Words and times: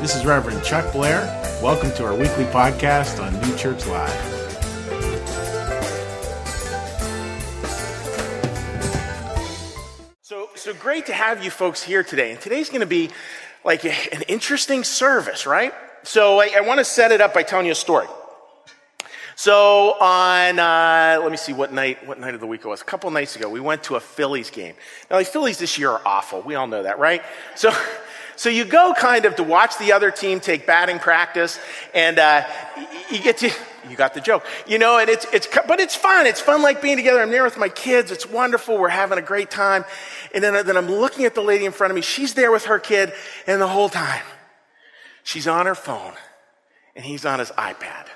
This 0.00 0.14
is 0.14 0.26
Reverend 0.26 0.62
Chuck 0.62 0.92
Blair. 0.92 1.22
Welcome 1.62 1.90
to 1.92 2.04
our 2.04 2.14
weekly 2.14 2.44
podcast 2.44 3.20
on 3.20 3.32
New 3.40 3.56
Church 3.56 3.86
Live. 3.86 4.12
So, 10.20 10.50
so 10.54 10.74
great 10.74 11.06
to 11.06 11.14
have 11.14 11.42
you 11.42 11.50
folks 11.50 11.82
here 11.82 12.04
today. 12.04 12.32
And 12.32 12.40
today's 12.40 12.68
going 12.68 12.82
to 12.82 12.86
be 12.86 13.08
like 13.64 13.86
an 13.86 14.22
interesting 14.28 14.84
service, 14.84 15.46
right? 15.46 15.72
So 16.02 16.40
I, 16.40 16.50
I 16.58 16.60
want 16.60 16.78
to 16.78 16.84
set 16.84 17.10
it 17.10 17.22
up 17.22 17.32
by 17.32 17.42
telling 17.42 17.64
you 17.64 17.72
a 17.72 17.74
story. 17.74 18.06
So 19.34 19.94
on, 19.98 20.58
uh, 20.58 21.18
let 21.22 21.30
me 21.30 21.38
see 21.38 21.54
what 21.54 21.72
night, 21.72 22.06
what 22.06 22.20
night 22.20 22.34
of 22.34 22.40
the 22.40 22.46
week 22.46 22.60
it 22.64 22.68
was. 22.68 22.82
A 22.82 22.84
couple 22.84 23.10
nights 23.10 23.34
ago, 23.34 23.48
we 23.48 23.60
went 23.60 23.82
to 23.84 23.96
a 23.96 24.00
Phillies 24.00 24.50
game. 24.50 24.74
Now, 25.10 25.18
the 25.18 25.24
Phillies 25.24 25.58
this 25.58 25.78
year 25.78 25.90
are 25.90 26.02
awful. 26.04 26.42
We 26.42 26.54
all 26.54 26.66
know 26.66 26.82
that, 26.82 26.98
right? 26.98 27.22
So, 27.54 27.74
so 28.36 28.48
you 28.48 28.64
go 28.64 28.94
kind 28.96 29.24
of 29.24 29.36
to 29.36 29.42
watch 29.42 29.78
the 29.78 29.92
other 29.92 30.10
team 30.10 30.40
take 30.40 30.66
batting 30.66 30.98
practice, 30.98 31.58
and 31.94 32.18
uh, 32.18 32.44
you 33.10 33.18
get 33.20 33.38
to, 33.38 33.50
you 33.88 33.96
got 33.96 34.14
the 34.14 34.20
joke, 34.20 34.44
you 34.66 34.78
know, 34.78 34.98
and 34.98 35.08
it's, 35.08 35.26
it's, 35.32 35.48
but 35.66 35.80
it's 35.80 35.96
fun. 35.96 36.26
It's 36.26 36.40
fun 36.40 36.62
like 36.62 36.82
being 36.82 36.96
together. 36.96 37.20
I'm 37.20 37.30
there 37.30 37.44
with 37.44 37.56
my 37.56 37.68
kids. 37.68 38.10
It's 38.10 38.26
wonderful. 38.28 38.78
We're 38.78 38.88
having 38.88 39.18
a 39.18 39.22
great 39.22 39.50
time. 39.50 39.84
And 40.34 40.42
then, 40.42 40.66
then 40.66 40.76
I'm 40.76 40.90
looking 40.90 41.24
at 41.24 41.34
the 41.34 41.42
lady 41.42 41.64
in 41.64 41.72
front 41.72 41.90
of 41.90 41.94
me. 41.94 42.02
She's 42.02 42.34
there 42.34 42.52
with 42.52 42.66
her 42.66 42.78
kid, 42.78 43.12
and 43.46 43.60
the 43.60 43.68
whole 43.68 43.88
time, 43.88 44.24
she's 45.22 45.46
on 45.46 45.66
her 45.66 45.74
phone, 45.74 46.12
and 46.94 47.04
he's 47.04 47.24
on 47.24 47.38
his 47.38 47.50
iPad. 47.52 48.06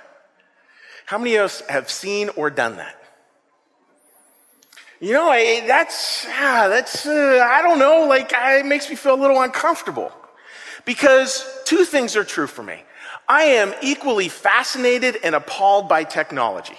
How 1.06 1.18
many 1.18 1.36
of 1.36 1.46
us 1.46 1.60
have 1.68 1.90
seen 1.90 2.28
or 2.36 2.50
done 2.50 2.76
that? 2.76 2.96
You 5.00 5.14
know, 5.14 5.30
I, 5.30 5.64
that's, 5.66 6.26
ah, 6.28 6.66
that's, 6.68 7.06
uh, 7.06 7.42
I 7.42 7.62
don't 7.62 7.78
know, 7.78 8.06
like, 8.06 8.34
I, 8.34 8.58
it 8.58 8.66
makes 8.66 8.90
me 8.90 8.96
feel 8.96 9.14
a 9.14 9.20
little 9.20 9.40
uncomfortable. 9.40 10.12
Because 10.90 11.46
two 11.66 11.84
things 11.84 12.16
are 12.16 12.24
true 12.24 12.48
for 12.48 12.64
me. 12.64 12.82
I 13.28 13.42
am 13.42 13.72
equally 13.80 14.28
fascinated 14.28 15.18
and 15.22 15.36
appalled 15.36 15.88
by 15.88 16.02
technology. 16.02 16.74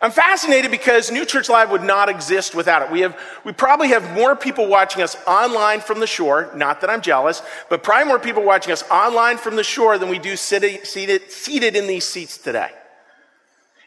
I'm 0.00 0.10
fascinated 0.10 0.70
because 0.70 1.10
New 1.10 1.26
Church 1.26 1.50
Live 1.50 1.70
would 1.70 1.82
not 1.82 2.08
exist 2.08 2.54
without 2.54 2.80
it. 2.80 2.90
We 2.90 3.00
have, 3.00 3.14
we 3.44 3.52
probably 3.52 3.88
have 3.88 4.14
more 4.14 4.34
people 4.34 4.68
watching 4.68 5.02
us 5.02 5.18
online 5.26 5.80
from 5.80 6.00
the 6.00 6.06
shore. 6.06 6.50
Not 6.56 6.80
that 6.80 6.88
I'm 6.88 7.02
jealous, 7.02 7.42
but 7.68 7.82
probably 7.82 8.08
more 8.08 8.18
people 8.18 8.42
watching 8.42 8.72
us 8.72 8.84
online 8.90 9.36
from 9.36 9.56
the 9.56 9.62
shore 9.62 9.98
than 9.98 10.08
we 10.08 10.18
do 10.18 10.34
seated, 10.34 10.86
seated, 10.86 11.30
seated 11.30 11.76
in 11.76 11.86
these 11.86 12.06
seats 12.06 12.38
today. 12.38 12.70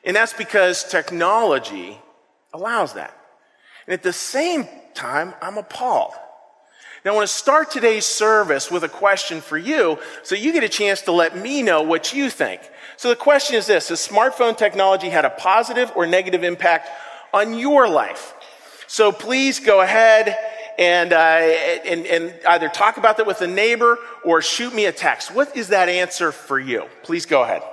And 0.03 0.15
that's 0.15 0.33
because 0.33 0.83
technology 0.83 1.97
allows 2.53 2.93
that. 2.93 3.17
And 3.87 3.95
at 3.95 4.03
the 4.03 4.13
same 4.13 4.67
time, 4.93 5.33
I'm 5.41 5.57
appalled. 5.57 6.13
Now, 7.05 7.11
I 7.11 7.15
want 7.15 7.27
to 7.27 7.33
start 7.33 7.69
today's 7.69 8.05
service 8.05 8.71
with 8.71 8.85
a 8.85 8.89
question 8.89 9.41
for 9.41 9.57
you 9.57 9.99
so 10.23 10.35
you 10.35 10.53
get 10.53 10.63
a 10.63 10.69
chance 10.69 11.01
to 11.01 11.11
let 11.11 11.37
me 11.37 11.61
know 11.61 11.81
what 11.81 12.13
you 12.13 12.29
think. 12.29 12.61
So 12.95 13.09
the 13.09 13.17
question 13.17 13.57
is 13.57 13.67
this 13.67 13.89
Has 13.89 14.07
smartphone 14.07 14.57
technology 14.57 15.09
had 15.09 15.25
a 15.25 15.29
positive 15.29 15.91
or 15.95 16.05
negative 16.05 16.45
impact 16.45 16.89
on 17.33 17.55
your 17.55 17.89
life? 17.89 18.33
So 18.87 19.11
please 19.11 19.59
go 19.59 19.81
ahead 19.81 20.37
and, 20.77 21.11
uh, 21.11 21.15
and, 21.15 22.05
and 22.05 22.33
either 22.47 22.69
talk 22.69 22.95
about 22.97 23.17
that 23.17 23.27
with 23.27 23.41
a 23.41 23.47
neighbor 23.47 23.97
or 24.23 24.41
shoot 24.41 24.73
me 24.73 24.85
a 24.85 24.93
text. 24.93 25.33
What 25.33 25.57
is 25.57 25.69
that 25.69 25.89
answer 25.89 26.31
for 26.31 26.57
you? 26.57 26.85
Please 27.03 27.25
go 27.25 27.43
ahead. 27.43 27.63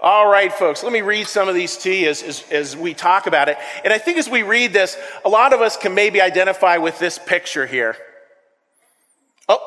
All 0.00 0.28
right, 0.28 0.52
folks, 0.52 0.84
let 0.84 0.92
me 0.92 1.00
read 1.00 1.26
some 1.26 1.48
of 1.48 1.56
these 1.56 1.76
to 1.78 1.92
you 1.92 2.08
as, 2.08 2.22
as, 2.22 2.44
as, 2.52 2.76
we 2.76 2.94
talk 2.94 3.26
about 3.26 3.48
it. 3.48 3.58
And 3.82 3.92
I 3.92 3.98
think 3.98 4.16
as 4.16 4.28
we 4.28 4.44
read 4.44 4.72
this, 4.72 4.96
a 5.24 5.28
lot 5.28 5.52
of 5.52 5.60
us 5.60 5.76
can 5.76 5.92
maybe 5.92 6.20
identify 6.20 6.76
with 6.76 7.00
this 7.00 7.18
picture 7.18 7.66
here. 7.66 7.96
Oh. 9.48 9.58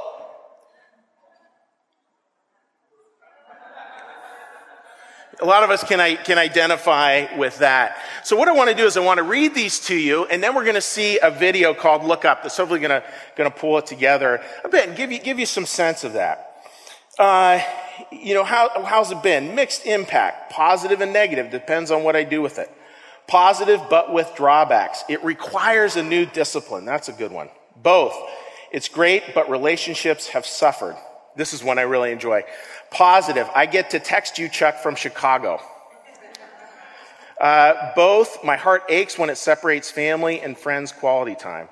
A 5.41 5.45
lot 5.45 5.63
of 5.63 5.69
us 5.69 5.83
can, 5.83 6.15
can 6.23 6.37
identify 6.37 7.35
with 7.37 7.57
that. 7.57 7.97
So 8.23 8.37
what 8.37 8.47
I 8.47 8.53
want 8.53 8.69
to 8.69 8.75
do 8.75 8.85
is 8.85 8.95
I 8.95 9.01
want 9.01 9.17
to 9.17 9.23
read 9.23 9.53
these 9.53 9.81
to 9.87 9.95
you, 9.95 10.23
and 10.27 10.41
then 10.41 10.55
we're 10.55 10.63
going 10.63 10.75
to 10.75 10.81
see 10.81 11.19
a 11.21 11.29
video 11.29 11.73
called 11.73 12.05
Look 12.05 12.23
Up 12.23 12.41
that's 12.41 12.55
hopefully 12.55 12.79
going 12.79 13.01
to, 13.01 13.03
going 13.35 13.51
to 13.51 13.57
pull 13.57 13.77
it 13.79 13.85
together 13.85 14.41
a 14.63 14.69
bit 14.69 14.87
and 14.87 14.95
give 14.95 15.11
you, 15.11 15.19
give 15.19 15.39
you 15.39 15.45
some 15.45 15.65
sense 15.65 16.05
of 16.05 16.13
that. 16.13 16.50
Uh, 17.21 17.61
you 18.11 18.33
know, 18.33 18.43
how, 18.43 18.83
how's 18.83 19.11
it 19.11 19.21
been? 19.21 19.53
Mixed 19.53 19.85
impact, 19.85 20.51
positive 20.51 21.01
and 21.01 21.13
negative, 21.13 21.51
depends 21.51 21.91
on 21.91 22.03
what 22.03 22.15
I 22.15 22.23
do 22.23 22.41
with 22.41 22.57
it. 22.57 22.67
Positive, 23.27 23.79
but 23.91 24.11
with 24.11 24.33
drawbacks. 24.35 25.03
It 25.07 25.23
requires 25.23 25.97
a 25.97 26.03
new 26.03 26.25
discipline. 26.25 26.83
That's 26.83 27.09
a 27.09 27.13
good 27.13 27.31
one. 27.31 27.49
Both. 27.75 28.17
It's 28.71 28.87
great, 28.87 29.35
but 29.35 29.51
relationships 29.51 30.29
have 30.29 30.47
suffered. 30.47 30.97
This 31.35 31.53
is 31.53 31.63
one 31.63 31.77
I 31.77 31.83
really 31.83 32.11
enjoy. 32.11 32.43
Positive. 32.89 33.47
I 33.53 33.67
get 33.67 33.91
to 33.91 33.99
text 33.99 34.39
you, 34.39 34.49
Chuck, 34.49 34.79
from 34.79 34.95
Chicago. 34.95 35.61
Uh, 37.39 37.91
both. 37.95 38.43
My 38.43 38.57
heart 38.57 38.81
aches 38.89 39.19
when 39.19 39.29
it 39.29 39.37
separates 39.37 39.91
family 39.91 40.41
and 40.41 40.57
friends 40.57 40.91
quality 40.91 41.35
time. 41.35 41.69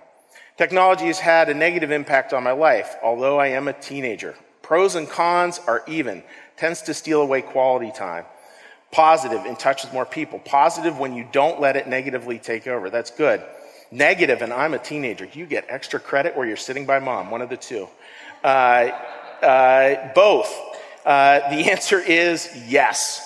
Technology 0.58 1.08
has 1.08 1.18
had 1.18 1.50
a 1.50 1.56
negative 1.56 1.90
impact 1.90 2.34
on 2.34 2.44
my 2.44 2.52
life, 2.52 2.98
although 3.02 3.40
I 3.40 3.48
am 3.48 3.68
a 3.68 3.74
teenager. 3.74 4.36
Pros 4.70 4.94
and 4.94 5.10
cons 5.10 5.60
are 5.66 5.84
even. 5.88 6.22
Tends 6.56 6.84
to 6.84 6.94
steal 6.94 7.24
away 7.24 7.42
quality 7.42 7.92
time. 7.92 8.26
Positive, 8.92 9.44
in 9.48 9.56
touch 9.56 9.84
with 9.84 9.92
more 9.92 10.06
people. 10.06 10.38
Positive 10.38 11.00
when 11.00 11.16
you 11.16 11.28
don't 11.32 11.60
let 11.60 11.76
it 11.76 11.88
negatively 11.88 12.38
take 12.38 12.68
over. 12.68 12.92
That's 12.92 13.10
good. 13.10 13.42
Negative, 13.90 14.44
and 14.44 14.54
I'm 14.54 14.76
a 14.76 14.78
teenager. 14.78 15.28
You 15.34 15.48
get 15.48 15.66
extra 15.70 16.00
credit 16.00 16.36
or 16.38 16.46
you're 16.46 16.56
sitting 16.56 16.86
by 16.86 17.00
mom. 17.00 17.32
One 17.32 17.42
of 17.42 17.50
the 17.50 17.58
two. 17.58 17.88
Uh, 18.44 18.92
uh, 19.42 20.14
both. 20.14 20.56
Uh, 21.04 21.40
the 21.50 21.72
answer 21.72 22.00
is 22.00 22.48
yes. 22.68 23.26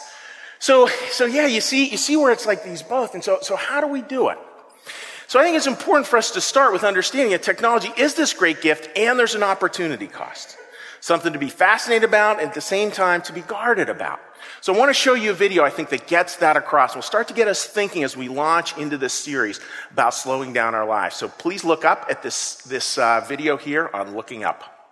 So, 0.60 0.88
so 1.10 1.26
yeah, 1.26 1.48
you 1.48 1.60
see, 1.60 1.90
you 1.90 1.98
see 1.98 2.16
where 2.16 2.32
it's 2.32 2.46
like 2.46 2.64
these 2.64 2.82
both. 2.82 3.16
And 3.16 3.24
so, 3.24 3.40
so 3.42 3.58
how 3.58 3.82
do 3.82 3.88
we 3.88 4.02
do 4.02 4.30
it? 4.30 4.38
So 5.28 5.42
I 5.42 5.44
think 5.44 5.58
it's 5.58 5.68
important 5.68 6.08
for 6.08 6.16
us 6.16 6.32
to 6.32 6.40
start 6.40 6.72
with 6.72 6.86
understanding 6.86 7.32
that 7.32 7.44
technology 7.44 7.90
is 7.98 8.14
this 8.14 8.32
great 8.32 8.62
gift 8.62 8.98
and 8.98 9.20
there's 9.20 9.36
an 9.36 9.44
opportunity 9.44 10.08
cost 10.08 10.58
something 11.04 11.34
to 11.34 11.40
be 11.40 11.50
fascinated 11.50 12.08
about 12.08 12.40
and 12.40 12.48
at 12.48 12.54
the 12.54 12.62
same 12.62 12.90
time 12.90 13.22
to 13.22 13.34
be 13.34 13.42
guarded 13.42 13.90
about. 13.90 14.22
So 14.62 14.74
I 14.74 14.78
want 14.78 14.88
to 14.88 14.94
show 14.94 15.16
you 15.16 15.32
a 15.32 15.34
video 15.34 15.62
I 15.62 15.70
think 15.70 15.90
that 15.90 16.08
gets 16.08 16.38
that 16.38 16.56
across. 16.56 16.96
We'll 16.96 17.02
start 17.02 17.28
to 17.28 17.34
get 17.34 17.50
us 17.50 17.66
thinking 17.66 18.06
as 18.06 18.16
we 18.16 18.30
launch 18.30 18.78
into 18.78 18.98
this 18.98 19.14
series 19.14 19.60
about 19.92 20.14
slowing 20.14 20.54
down 20.54 20.74
our 20.74 20.86
lives. 20.86 21.18
So 21.18 21.28
please 21.28 21.66
look 21.66 21.84
up 21.84 22.06
at 22.10 22.24
this, 22.24 22.56
this 22.62 22.98
uh, 22.98 23.20
video 23.28 23.58
here 23.58 23.90
on 23.94 24.16
looking 24.16 24.46
up. 24.46 24.83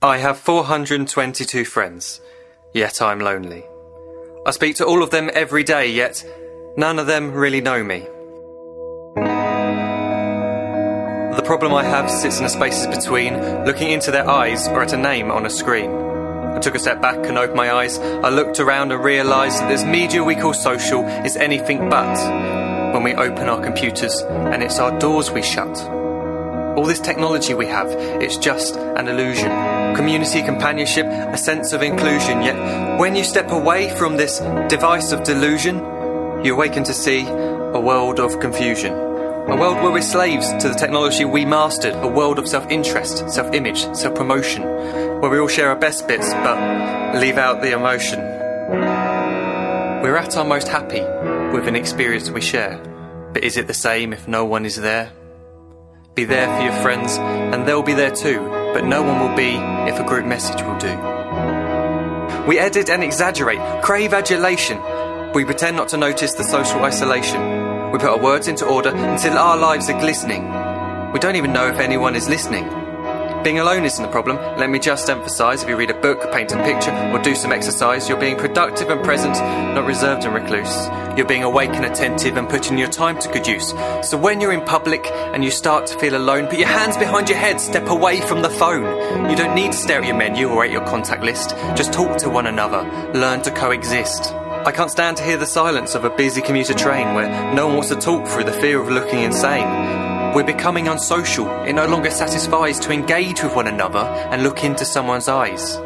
I 0.00 0.18
have 0.18 0.38
422 0.38 1.64
friends, 1.64 2.20
yet 2.72 3.02
I'm 3.02 3.18
lonely. 3.18 3.64
I 4.46 4.52
speak 4.52 4.76
to 4.76 4.86
all 4.86 5.02
of 5.02 5.10
them 5.10 5.28
every 5.34 5.64
day, 5.64 5.90
yet 5.90 6.24
none 6.76 7.00
of 7.00 7.08
them 7.08 7.32
really 7.32 7.60
know 7.60 7.82
me. 7.82 8.06
The 11.34 11.42
problem 11.44 11.74
I 11.74 11.82
have 11.82 12.08
sits 12.08 12.38
in 12.38 12.44
the 12.44 12.48
spaces 12.48 12.86
between 12.86 13.64
looking 13.64 13.90
into 13.90 14.12
their 14.12 14.30
eyes 14.30 14.68
or 14.68 14.82
at 14.82 14.92
a 14.92 14.96
name 14.96 15.32
on 15.32 15.44
a 15.46 15.50
screen. 15.50 15.90
I 15.90 16.60
took 16.60 16.76
a 16.76 16.78
step 16.78 17.02
back 17.02 17.16
and 17.26 17.36
opened 17.36 17.56
my 17.56 17.72
eyes. 17.72 17.98
I 17.98 18.28
looked 18.28 18.60
around 18.60 18.92
and 18.92 19.02
realised 19.02 19.62
that 19.62 19.68
this 19.68 19.82
media 19.82 20.22
we 20.22 20.36
call 20.36 20.54
social 20.54 21.04
is 21.04 21.36
anything 21.36 21.90
but 21.90 22.14
when 22.94 23.02
we 23.02 23.14
open 23.14 23.48
our 23.48 23.60
computers 23.60 24.20
and 24.20 24.62
it's 24.62 24.78
our 24.78 24.96
doors 25.00 25.32
we 25.32 25.42
shut. 25.42 25.97
All 26.78 26.86
this 26.86 27.00
technology 27.00 27.54
we 27.54 27.66
have, 27.66 27.88
it's 28.22 28.36
just 28.36 28.76
an 28.76 29.08
illusion. 29.08 29.50
Community, 29.96 30.42
companionship, 30.42 31.06
a 31.06 31.36
sense 31.36 31.72
of 31.72 31.82
inclusion. 31.82 32.40
Yet, 32.40 33.00
when 33.00 33.16
you 33.16 33.24
step 33.24 33.50
away 33.50 33.90
from 33.96 34.16
this 34.16 34.38
device 34.68 35.10
of 35.10 35.24
delusion, 35.24 35.78
you 36.44 36.54
awaken 36.54 36.84
to 36.84 36.94
see 36.94 37.26
a 37.26 37.80
world 37.80 38.20
of 38.20 38.38
confusion. 38.38 38.92
A 38.92 39.56
world 39.56 39.78
where 39.82 39.90
we're 39.90 40.02
slaves 40.02 40.52
to 40.62 40.68
the 40.68 40.76
technology 40.76 41.24
we 41.24 41.44
mastered. 41.44 41.94
A 41.94 42.06
world 42.06 42.38
of 42.38 42.46
self 42.46 42.70
interest, 42.70 43.28
self 43.28 43.52
image, 43.52 43.80
self 43.96 44.14
promotion. 44.14 44.62
Where 44.62 45.32
we 45.32 45.40
all 45.40 45.48
share 45.48 45.70
our 45.70 45.76
best 45.76 46.06
bits 46.06 46.32
but 46.32 47.20
leave 47.20 47.38
out 47.38 47.60
the 47.60 47.72
emotion. 47.72 48.20
We're 50.00 50.16
at 50.16 50.36
our 50.36 50.44
most 50.44 50.68
happy 50.68 51.00
with 51.52 51.66
an 51.66 51.74
experience 51.74 52.30
we 52.30 52.40
share. 52.40 52.78
But 53.32 53.42
is 53.42 53.56
it 53.56 53.66
the 53.66 53.74
same 53.74 54.12
if 54.12 54.28
no 54.28 54.44
one 54.44 54.64
is 54.64 54.76
there? 54.76 55.10
Be 56.18 56.24
there 56.24 56.48
for 56.56 56.64
your 56.64 56.72
friends, 56.82 57.16
and 57.16 57.64
they'll 57.64 57.80
be 57.80 57.94
there 57.94 58.10
too, 58.10 58.40
but 58.74 58.84
no 58.84 59.04
one 59.04 59.20
will 59.20 59.36
be 59.36 59.54
if 59.88 60.00
a 60.00 60.04
group 60.04 60.26
message 60.26 60.60
will 60.62 60.76
do. 60.76 60.92
We 62.44 62.58
edit 62.58 62.90
and 62.90 63.04
exaggerate, 63.04 63.60
crave 63.84 64.12
adulation. 64.12 64.82
We 65.32 65.44
pretend 65.44 65.76
not 65.76 65.90
to 65.90 65.96
notice 65.96 66.32
the 66.32 66.42
social 66.42 66.80
isolation. 66.80 67.92
We 67.92 68.00
put 68.00 68.08
our 68.08 68.18
words 68.18 68.48
into 68.48 68.66
order 68.66 68.88
until 68.88 69.38
our 69.38 69.56
lives 69.56 69.88
are 69.90 70.00
glistening. 70.00 70.42
We 71.12 71.20
don't 71.20 71.36
even 71.36 71.52
know 71.52 71.68
if 71.68 71.78
anyone 71.78 72.16
is 72.16 72.28
listening. 72.28 72.64
Being 73.44 73.60
alone 73.60 73.84
isn't 73.84 74.02
the 74.02 74.10
problem. 74.10 74.36
Let 74.58 74.68
me 74.68 74.78
just 74.80 75.08
emphasize 75.08 75.62
if 75.62 75.68
you 75.68 75.76
read 75.76 75.90
a 75.90 76.00
book, 76.00 76.30
paint 76.32 76.52
a 76.52 76.56
picture, 76.64 76.90
or 76.90 77.22
do 77.22 77.36
some 77.36 77.52
exercise, 77.52 78.08
you're 78.08 78.18
being 78.18 78.36
productive 78.36 78.90
and 78.90 79.02
present, 79.04 79.34
not 79.74 79.86
reserved 79.86 80.24
and 80.24 80.34
recluse. 80.34 80.88
You're 81.16 81.26
being 81.26 81.44
awake 81.44 81.70
and 81.70 81.84
attentive 81.84 82.36
and 82.36 82.48
putting 82.48 82.76
your 82.76 82.88
time 82.88 83.18
to 83.20 83.28
good 83.28 83.46
use. 83.46 83.70
So 84.02 84.18
when 84.18 84.40
you're 84.40 84.52
in 84.52 84.64
public 84.64 85.06
and 85.06 85.44
you 85.44 85.52
start 85.52 85.86
to 85.86 85.98
feel 85.98 86.16
alone, 86.16 86.48
put 86.48 86.58
your 86.58 86.68
hands 86.68 86.96
behind 86.96 87.28
your 87.28 87.38
head, 87.38 87.60
step 87.60 87.88
away 87.88 88.20
from 88.20 88.42
the 88.42 88.50
phone. 88.50 89.30
You 89.30 89.36
don't 89.36 89.54
need 89.54 89.72
to 89.72 89.78
stare 89.78 90.00
at 90.00 90.06
your 90.06 90.16
menu 90.16 90.48
or 90.48 90.64
at 90.64 90.72
your 90.72 90.84
contact 90.84 91.22
list. 91.22 91.50
Just 91.76 91.92
talk 91.92 92.18
to 92.18 92.30
one 92.30 92.48
another. 92.48 92.82
Learn 93.14 93.42
to 93.42 93.52
coexist. 93.52 94.32
I 94.32 94.72
can't 94.72 94.90
stand 94.90 95.16
to 95.18 95.22
hear 95.22 95.36
the 95.36 95.46
silence 95.46 95.94
of 95.94 96.04
a 96.04 96.10
busy 96.10 96.42
commuter 96.42 96.74
train 96.74 97.14
where 97.14 97.54
no 97.54 97.68
one 97.68 97.76
wants 97.76 97.90
to 97.90 97.96
talk 97.96 98.26
through 98.26 98.44
the 98.44 98.52
fear 98.52 98.80
of 98.80 98.88
looking 98.90 99.20
insane. 99.20 100.17
We're 100.34 100.44
becoming 100.44 100.88
unsocial. 100.88 101.48
It 101.64 101.72
no 101.72 101.86
longer 101.86 102.10
satisfies 102.10 102.78
to 102.80 102.92
engage 102.92 103.42
with 103.42 103.54
one 103.56 103.66
another 103.66 104.00
and 104.30 104.42
look 104.42 104.62
into 104.62 104.84
someone's 104.84 105.26
eyes. 105.28 105.78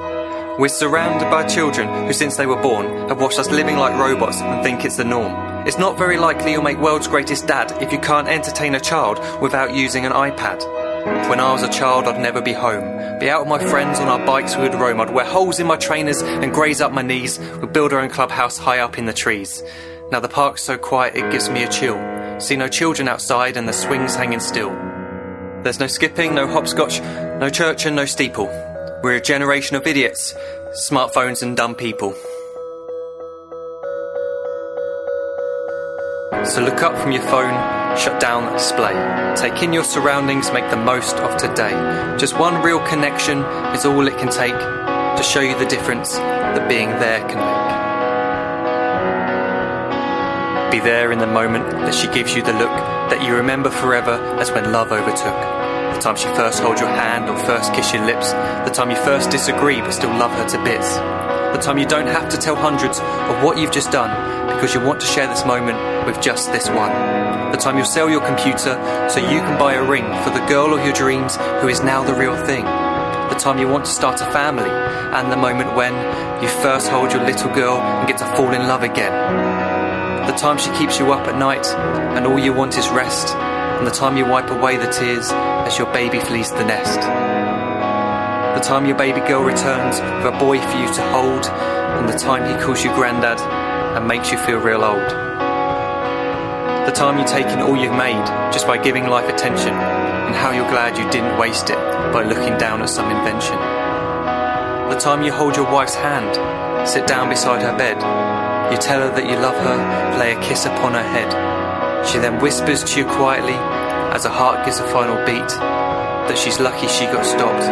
We're 0.59 0.69
surrounded 0.69 1.31
by 1.31 1.47
children 1.47 2.07
who, 2.07 2.13
since 2.13 2.37
they 2.37 2.47
were 2.47 2.61
born, 2.61 3.09
have 3.09 3.21
watched 3.21 3.39
us 3.39 3.51
living 3.51 3.77
like 3.77 3.99
robots 3.99 4.41
and 4.41 4.63
think 4.63 4.85
it's 4.85 4.97
the 4.97 5.05
norm. 5.05 5.33
It's 5.67 5.79
not 5.79 5.97
very 5.97 6.19
likely 6.19 6.53
you'll 6.53 6.63
make 6.63 6.79
world's 6.79 7.09
greatest 7.09 7.47
dad 7.47 7.71
if 7.81 7.93
you 7.93 7.99
can't 7.99 8.29
entertain 8.29 8.75
a 8.75 8.81
child 8.81 9.19
without 9.41 9.75
using 9.75 10.05
an 10.05 10.13
iPad. 10.13 10.61
When 11.31 11.41
I 11.41 11.53
was 11.53 11.63
a 11.63 11.73
child, 11.73 12.05
I'd 12.07 12.21
never 12.21 12.43
be 12.43 12.53
home. 12.53 13.19
Be 13.21 13.31
out 13.31 13.41
with 13.41 13.49
my 13.49 13.71
friends 13.71 13.99
on 13.99 14.09
our 14.09 14.25
bikes, 14.27 14.57
we 14.57 14.65
would 14.65 14.75
roam. 14.75 15.01
I'd 15.01 15.15
wear 15.15 15.25
holes 15.25 15.61
in 15.61 15.67
my 15.67 15.77
trainers 15.77 16.21
and 16.21 16.53
graze 16.53 16.81
up 16.81 16.93
my 16.93 17.03
knees. 17.03 17.39
We'd 17.39 17.73
build 17.73 17.93
our 17.93 18.01
own 18.01 18.11
clubhouse 18.11 18.59
high 18.59 18.81
up 18.81 18.99
in 18.99 19.07
the 19.07 19.13
trees. 19.13 19.63
Now 20.11 20.21
the 20.21 20.29
park's 20.29 20.63
so 20.63 20.77
quiet 20.77 21.17
it 21.17 21.31
gives 21.31 21.49
me 21.49 21.63
a 21.63 21.69
chill. 21.69 22.22
See 22.43 22.57
no 22.57 22.67
children 22.67 23.07
outside 23.07 23.57
and 23.57 23.69
the 23.69 23.73
swings 23.73 24.17
hanging 24.17 24.41
still. 24.41 24.71
There's 25.63 25.79
no 25.79 25.87
skipping, 25.87 26.35
no 26.35 26.49
hopscotch, 26.49 27.01
no 27.01 27.49
church 27.49 27.87
and 27.87 27.95
no 27.95 28.05
steeple. 28.05 28.47
We're 29.01 29.15
a 29.15 29.21
generation 29.21 29.77
of 29.77 29.87
idiots, 29.87 30.35
smartphones 30.73 31.45
and 31.45 31.57
dumb 31.57 31.77
people. 31.77 32.15
So 36.45 36.65
look 36.65 36.83
up 36.83 37.01
from 37.01 37.13
your 37.13 37.23
phone, 37.23 37.55
shut 37.97 38.21
down 38.21 38.47
the 38.47 38.53
display. 38.55 38.93
Take 39.37 39.63
in 39.63 39.73
your 39.73 39.85
surroundings, 39.85 40.51
make 40.53 40.69
the 40.69 40.77
most 40.77 41.19
of 41.19 41.37
today. 41.37 41.71
Just 42.19 42.37
one 42.41 42.61
real 42.61 42.85
connection 42.89 43.39
is 43.73 43.85
all 43.85 44.05
it 44.09 44.19
can 44.19 44.33
take 44.33 44.59
to 44.59 45.23
show 45.23 45.41
you 45.41 45.57
the 45.61 45.67
difference 45.67 46.15
that 46.17 46.69
being 46.69 46.89
there 46.89 47.21
can 47.29 47.39
make. 47.39 47.82
Be 50.73 50.81
there 50.81 51.13
in 51.13 51.19
the 51.19 51.27
moment 51.27 51.69
that 51.69 51.95
she 51.95 52.09
gives 52.09 52.35
you 52.35 52.43
the 52.43 52.55
look 52.55 52.73
that 53.13 53.23
you 53.23 53.37
remember 53.37 53.69
forever 53.69 54.13
as 54.41 54.51
when 54.53 54.73
love 54.73 54.91
overtook. 54.91 55.37
The 55.95 56.01
time 56.01 56.17
she 56.17 56.29
first 56.29 56.63
holds 56.63 56.81
your 56.81 56.89
hand 56.89 57.29
or 57.29 57.37
first 57.37 57.75
kiss 57.75 57.93
your 57.93 58.07
lips. 58.07 58.33
The 58.33 58.73
time 58.73 58.89
you 58.89 58.97
first 58.97 59.29
disagree 59.31 59.83
but 59.83 59.91
still 59.91 60.09
love 60.09 60.31
her 60.31 60.49
to 60.49 60.65
bits. 60.65 60.97
The 60.97 61.61
time 61.61 61.77
you 61.77 61.85
don't 61.85 62.07
have 62.07 62.31
to 62.31 62.39
tell 62.39 62.57
hundreds 62.57 63.01
of 63.01 63.45
what 63.45 63.59
you've 63.59 63.71
just 63.71 63.91
done 63.91 64.09
because 64.57 64.73
you 64.73 64.81
want 64.81 64.99
to 65.01 65.07
share 65.07 65.27
this 65.27 65.45
moment 65.45 65.77
with 66.07 66.23
just 66.23 66.51
this 66.53 66.71
one. 66.71 66.91
The 67.53 67.59
time 67.59 67.77
you'll 67.77 67.85
sell 67.85 68.09
your 68.09 68.25
computer 68.25 68.81
so 69.11 69.21
you 69.21 69.41
can 69.45 69.59
buy 69.59 69.75
a 69.75 69.85
ring 69.85 70.07
for 70.25 70.31
the 70.31 70.41
girl 70.47 70.73
of 70.73 70.83
your 70.87 70.95
dreams 70.95 71.37
who 71.61 71.69
is 71.69 71.83
now 71.83 72.03
the 72.03 72.15
real 72.15 72.47
thing. 72.47 72.65
The 72.65 73.37
time 73.39 73.59
you 73.59 73.69
want 73.69 73.85
to 73.85 73.91
start 73.91 74.23
a 74.23 74.33
family 74.33 74.71
and 74.71 75.31
the 75.31 75.37
moment 75.37 75.77
when 75.77 75.93
you 76.43 76.49
first 76.49 76.89
hold 76.89 77.13
your 77.13 77.23
little 77.27 77.53
girl 77.55 77.77
and 77.77 78.09
get 78.09 78.17
to 78.21 78.27
fall 78.37 78.55
in 78.55 78.67
love 78.67 78.83
again. 78.83 79.62
The 80.27 80.39
time 80.39 80.57
she 80.57 80.71
keeps 80.79 81.01
you 81.01 81.13
up 81.13 81.27
at 81.27 81.37
night 81.37 81.67
and 81.67 82.27
all 82.27 82.39
you 82.39 82.53
want 82.53 82.79
is 82.79 82.89
rest. 82.91 83.35
And 83.35 83.85
the 83.85 83.91
time 83.91 84.17
you 84.17 84.25
wipe 84.25 84.51
away 84.51 84.77
the 84.77 84.87
tears 84.87 85.31
as 85.33 85.77
your 85.79 85.93
baby 85.93 86.21
flees 86.21 86.53
the 86.53 86.65
nest. 86.65 87.01
The 87.01 88.61
time 88.61 88.87
your 88.87 88.97
baby 88.97 89.19
girl 89.21 89.43
returns 89.43 90.01
with 90.01 90.33
a 90.33 90.39
boy 90.39 90.61
for 90.61 90.79
you 90.79 90.87
to 90.95 91.03
hold. 91.11 91.47
And 91.47 92.09
the 92.09 92.17
time 92.17 92.47
he 92.47 92.65
calls 92.65 92.85
you 92.85 92.95
granddad 92.95 93.41
and 93.41 94.07
makes 94.07 94.31
you 94.31 94.39
feel 94.39 94.59
real 94.59 94.85
old. 94.85 95.11
The 96.87 96.93
time 96.95 97.19
you 97.19 97.27
take 97.27 97.47
in 97.47 97.61
all 97.61 97.77
you've 97.77 97.97
made 97.97 98.25
just 98.53 98.69
by 98.69 98.79
giving 98.79 99.09
life 99.09 99.29
attention. 99.29 99.75
And 99.75 100.37
how 100.37 100.53
you're 100.53 100.71
glad 100.71 100.97
you 100.97 101.11
didn't 101.11 101.37
waste 101.37 101.69
it 101.69 101.79
by 102.13 102.23
looking 102.23 102.57
down 102.59 102.81
at 102.81 102.91
some 102.91 103.11
invention. 103.11 103.57
The 104.89 104.99
time 105.01 105.23
you 105.23 105.33
hold 105.33 105.57
your 105.57 105.71
wife's 105.71 105.97
hand, 105.97 106.89
sit 106.89 107.09
down 107.09 107.29
beside 107.29 107.63
her 107.63 107.77
bed 107.77 108.42
you 108.73 108.79
tell 108.79 109.01
her 109.01 109.15
that 109.15 109.29
you 109.29 109.37
love 109.37 109.57
her, 109.57 110.19
lay 110.19 110.33
a 110.33 110.41
kiss 110.41 110.65
upon 110.65 110.95
her 110.95 111.03
head. 111.03 112.07
She 112.07 112.19
then 112.19 112.41
whispers 112.41 112.83
to 112.85 113.01
you 113.01 113.05
quietly, 113.05 113.53
as 113.53 114.25
her 114.25 114.31
heart 114.31 114.65
gives 114.65 114.79
a 114.79 114.89
final 114.89 115.17
beat, 115.27 115.49
that 115.49 116.39
she's 116.39 116.59
lucky 116.59 116.89
she 116.89 117.05
got 117.05 117.27
stopped 117.27 117.67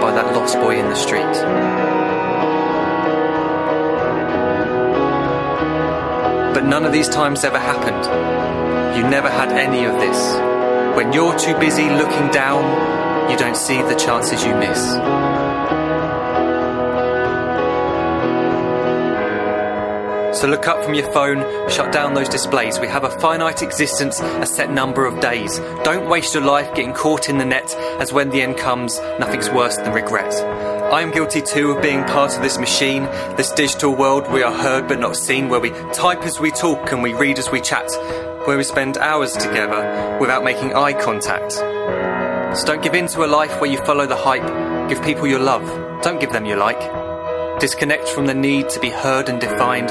by 0.00 0.10
that 0.10 0.34
lost 0.34 0.54
boy 0.56 0.78
in 0.78 0.86
the 0.88 0.94
street. 0.94 1.34
But 6.54 6.64
none 6.64 6.86
of 6.86 6.92
these 6.92 7.10
times 7.10 7.44
ever 7.44 7.58
happened. 7.58 8.96
You 8.96 9.02
never 9.02 9.28
had 9.28 9.52
any 9.52 9.84
of 9.84 10.00
this. 10.00 10.96
When 10.96 11.12
you're 11.12 11.38
too 11.38 11.58
busy 11.58 11.90
looking 11.90 12.30
down, 12.30 13.30
you 13.30 13.36
don't 13.36 13.56
see 13.56 13.82
the 13.82 13.94
chances 13.96 14.42
you 14.44 14.54
miss. 14.54 15.37
So 20.32 20.46
look 20.46 20.68
up 20.68 20.84
from 20.84 20.94
your 20.94 21.10
phone, 21.12 21.38
shut 21.70 21.92
down 21.92 22.14
those 22.14 22.28
displays. 22.28 22.78
We 22.78 22.86
have 22.86 23.04
a 23.04 23.10
finite 23.18 23.62
existence, 23.62 24.20
a 24.20 24.46
set 24.46 24.70
number 24.70 25.06
of 25.06 25.20
days. 25.20 25.58
Don't 25.84 26.08
waste 26.08 26.34
your 26.34 26.44
life 26.44 26.74
getting 26.74 26.92
caught 26.92 27.28
in 27.28 27.38
the 27.38 27.44
net, 27.44 27.74
as 27.98 28.12
when 28.12 28.30
the 28.30 28.42
end 28.42 28.58
comes, 28.58 28.98
nothing's 29.18 29.50
worse 29.50 29.76
than 29.76 29.92
regret. 29.92 30.32
I 30.92 31.02
am 31.02 31.10
guilty 31.10 31.42
too 31.42 31.72
of 31.72 31.82
being 31.82 32.04
part 32.04 32.36
of 32.36 32.42
this 32.42 32.58
machine, 32.58 33.04
this 33.36 33.52
digital 33.52 33.94
world 33.94 34.30
we 34.30 34.42
are 34.42 34.52
heard 34.52 34.86
but 34.86 35.00
not 35.00 35.16
seen, 35.16 35.48
where 35.48 35.60
we 35.60 35.70
type 35.92 36.22
as 36.22 36.38
we 36.38 36.50
talk 36.50 36.92
and 36.92 37.02
we 37.02 37.14
read 37.14 37.38
as 37.38 37.50
we 37.50 37.60
chat, 37.60 37.90
where 38.46 38.56
we 38.56 38.64
spend 38.64 38.96
hours 38.98 39.32
together 39.32 40.18
without 40.20 40.44
making 40.44 40.74
eye 40.74 40.92
contact. 40.92 41.52
So 42.56 42.66
don't 42.66 42.82
give 42.82 42.94
in 42.94 43.06
to 43.08 43.24
a 43.24 43.26
life 43.26 43.60
where 43.60 43.70
you 43.70 43.78
follow 43.84 44.06
the 44.06 44.16
hype. 44.16 44.88
Give 44.88 45.02
people 45.02 45.26
your 45.26 45.40
love. 45.40 45.66
Don't 46.02 46.20
give 46.20 46.32
them 46.32 46.46
your 46.46 46.56
like. 46.56 46.97
Disconnect 47.60 48.08
from 48.10 48.26
the 48.26 48.34
need 48.34 48.68
to 48.68 48.78
be 48.78 48.88
heard 48.88 49.28
and 49.28 49.40
defined. 49.40 49.88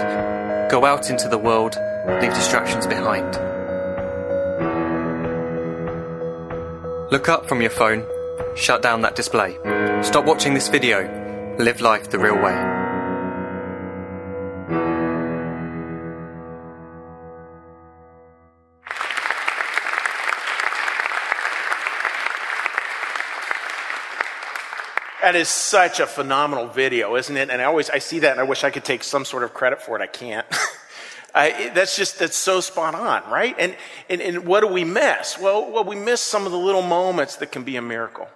Go 0.71 0.85
out 0.85 1.09
into 1.09 1.27
the 1.27 1.37
world, 1.37 1.75
leave 2.21 2.33
distractions 2.33 2.87
behind. 2.87 3.35
Look 7.11 7.27
up 7.27 7.45
from 7.49 7.61
your 7.61 7.71
phone, 7.71 8.05
shut 8.55 8.81
down 8.81 9.01
that 9.01 9.17
display. 9.17 9.57
Stop 10.01 10.23
watching 10.23 10.53
this 10.53 10.69
video, 10.69 11.55
live 11.59 11.81
life 11.81 12.09
the 12.09 12.19
real 12.19 12.41
way. 12.41 12.76
That 25.27 25.35
is 25.35 25.49
such 25.49 25.99
a 25.99 26.07
phenomenal 26.07 26.67
video, 26.67 27.17
isn't 27.17 27.35
it? 27.35 27.49
And 27.49 27.61
I 27.61 27.65
always 27.65 27.89
I 27.89 27.97
see 27.97 28.19
that 28.19 28.31
and 28.31 28.39
I 28.39 28.43
wish 28.43 28.63
I 28.63 28.69
could 28.69 28.85
take 28.85 29.03
some 29.03 29.25
sort 29.25 29.43
of 29.43 29.53
credit 29.53 29.81
for 29.81 29.99
it. 29.99 30.01
I 30.01 30.07
can't. 30.07 30.47
I, 31.35 31.69
that's 31.75 31.97
just 31.97 32.19
that's 32.19 32.37
so 32.37 32.61
spot 32.61 32.95
on, 32.95 33.29
right? 33.29 33.53
And, 33.59 33.75
and 34.09 34.21
and 34.21 34.45
what 34.45 34.61
do 34.61 34.67
we 34.67 34.85
miss? 34.85 35.37
Well, 35.37 35.69
well, 35.69 35.83
we 35.83 35.97
miss 35.97 36.21
some 36.21 36.45
of 36.45 36.53
the 36.53 36.57
little 36.57 36.81
moments 36.81 37.35
that 37.35 37.51
can 37.51 37.65
be 37.65 37.75
a 37.75 37.81
miracle. 37.81 38.29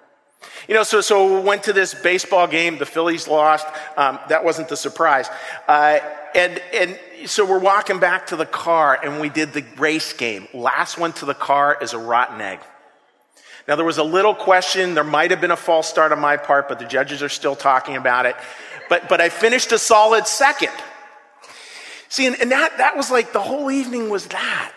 You 0.68 0.76
know, 0.76 0.84
so 0.84 1.00
so 1.00 1.38
we 1.38 1.40
went 1.40 1.64
to 1.64 1.72
this 1.72 1.94
baseball 1.94 2.46
game. 2.46 2.78
The 2.78 2.86
Phillies 2.86 3.26
lost. 3.26 3.68
Um, 3.96 4.20
that 4.28 4.44
wasn't 4.44 4.68
the 4.68 4.76
surprise. 4.76 5.30
Uh, 5.70 6.00
and 6.36 6.62
and 6.74 7.00
so 7.26 7.46
we're 7.46 7.60
walking 7.60 8.02
back 8.02 8.28
to 8.28 8.36
the 8.36 8.46
car, 8.46 9.00
and 9.02 9.22
we 9.22 9.30
did 9.30 9.54
the 9.54 9.64
race 9.78 10.12
game. 10.12 10.46
Last 10.54 10.98
one 10.98 11.14
to 11.14 11.26
the 11.26 11.36
car 11.36 11.78
is 11.82 11.94
a 11.94 12.00
rotten 12.00 12.42
egg. 12.42 12.60
Now, 13.68 13.76
there 13.76 13.86
was 13.86 13.98
a 13.98 14.04
little 14.04 14.34
question. 14.34 14.94
There 14.94 15.04
might 15.04 15.32
have 15.32 15.42
been 15.42 15.52
a 15.52 15.58
false 15.58 15.88
start 15.88 16.12
on 16.12 16.20
my 16.20 16.38
part, 16.38 16.68
but 16.68 16.80
the 16.80 16.86
judges 16.86 17.22
are 17.22 17.30
still 17.30 17.56
talking 17.56 17.96
about 17.96 18.26
it. 18.26 18.36
But, 18.90 19.08
but 19.08 19.22
I 19.22 19.30
finished 19.30 19.72
a 19.72 19.80
solid 19.80 20.28
second. 20.28 20.74
See, 22.10 22.28
and, 22.28 22.36
and 22.42 22.52
that, 22.52 22.78
that 22.78 22.98
was 22.98 23.10
like 23.10 23.32
the 23.32 23.42
whole 23.42 23.72
evening 23.72 24.10
was 24.10 24.28
that. 24.28 24.74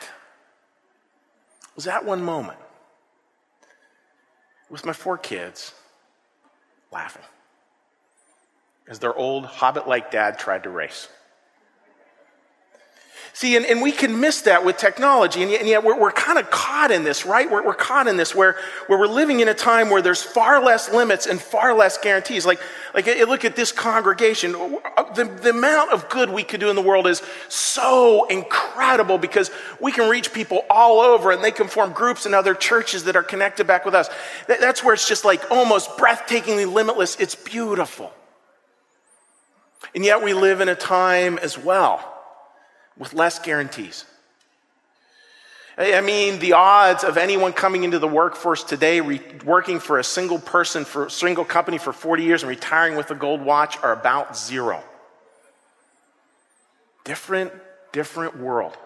Was 1.75 1.85
that 1.87 2.05
one 2.05 2.23
moment 2.23 2.59
with 4.71 4.85
my 4.85 4.93
four 4.93 5.19
kids 5.19 5.73
laughing 6.93 7.23
as 8.89 8.99
their 8.99 9.15
old 9.15 9.47
hobbit 9.47 9.89
like 9.89 10.11
dad 10.11 10.39
tried 10.39 10.65
to 10.65 10.71
race. 10.71 11.09
See, 13.37 13.57
and, 13.57 13.67
and 13.67 13.83
we 13.83 13.91
can 13.91 14.21
miss 14.21 14.43
that 14.43 14.65
with 14.65 14.77
technology, 14.77 15.43
and 15.43 15.51
yet, 15.51 15.59
and 15.59 15.69
yet 15.69 15.83
we're, 15.83 15.99
we're 15.99 16.13
kind 16.13 16.39
of 16.39 16.53
caught 16.53 16.93
in 16.93 17.03
this, 17.03 17.27
right? 17.27 17.51
We're, 17.51 17.65
we're 17.65 17.75
caught 17.75 18.07
in 18.07 18.17
this 18.17 18.33
where, 18.33 18.55
where 18.87 18.97
we're 18.97 19.09
living 19.09 19.41
in 19.41 19.49
a 19.49 19.55
time 19.55 19.91
where 19.91 20.01
there's 20.01 20.23
far 20.23 20.63
less 20.63 20.89
limits 20.89 21.27
and 21.27 21.41
far 21.41 21.75
less 21.75 21.99
guarantees. 21.99 22.47
Like, 22.47 22.61
like 22.95 23.07
look 23.07 23.45
at 23.45 23.57
this 23.57 23.73
congregation. 23.73 24.55
Uh, 24.55 25.13
the, 25.15 25.25
the 25.25 25.51
amount 25.51 25.91
of 25.91 26.09
good 26.09 26.31
we 26.31 26.45
could 26.45 26.61
do 26.61 26.71
in 26.71 26.77
the 26.77 26.83
world 26.83 27.09
is 27.09 27.23
so 27.49 28.25
incredible 28.29 29.19
because 29.19 29.51
we 29.81 29.91
can 29.91 30.09
reach 30.09 30.33
people 30.33 30.65
all 30.71 31.01
over 31.01 31.33
and 31.33 31.43
they 31.43 31.51
can 31.51 31.67
form 31.67 31.93
groups 31.93 32.27
in 32.27 32.35
other 32.35 32.55
churches 32.55 33.03
that 33.03 33.17
are 33.17 33.25
connected 33.25 33.67
back 33.67 33.85
with 33.85 33.97
us. 33.97 34.09
That, 34.47 34.61
that's 34.61 34.85
where 34.85 34.95
it's 34.95 35.09
just 35.09 35.25
like 35.25 35.51
almost 35.51 35.91
breathtakingly 35.99 36.73
limitless. 36.73 37.17
It's 37.17 37.35
beautiful. 37.35 38.13
And 39.93 40.05
yet 40.05 40.23
we 40.23 40.35
live 40.35 40.61
in 40.61 40.69
a 40.69 40.77
time 40.77 41.39
as 41.39 41.59
well 41.59 42.14
with 42.97 43.13
less 43.15 43.39
guarantees. 43.39 44.05
I 45.77 46.03
mean, 46.03 46.39
the 46.39 46.53
odds 46.53 47.03
of 47.03 47.17
anyone 47.17 47.53
coming 47.53 47.83
into 47.83 47.99
the 47.99 48.07
workforce 48.07 48.63
today, 48.63 49.01
re- 49.01 49.21
working 49.45 49.81
for 49.81 49.99
a 49.99 50.05
single 50.05 50.39
person, 50.39 50.85
for 50.85 51.07
a 51.07 51.11
single 51.11 51.45
company 51.45 51.79
for 51.79 51.93
40 51.93 52.23
years 52.23 52.43
and 52.45 52.51
retiring 52.51 52.97
with 52.97 53.11
a 53.11 53.15
gold 53.17 53.41
watch 53.41 53.77
are 53.79 53.93
about 53.93 54.37
zero. 54.37 54.85
Different, 57.05 57.53
different 57.93 58.39
world. 58.39 58.77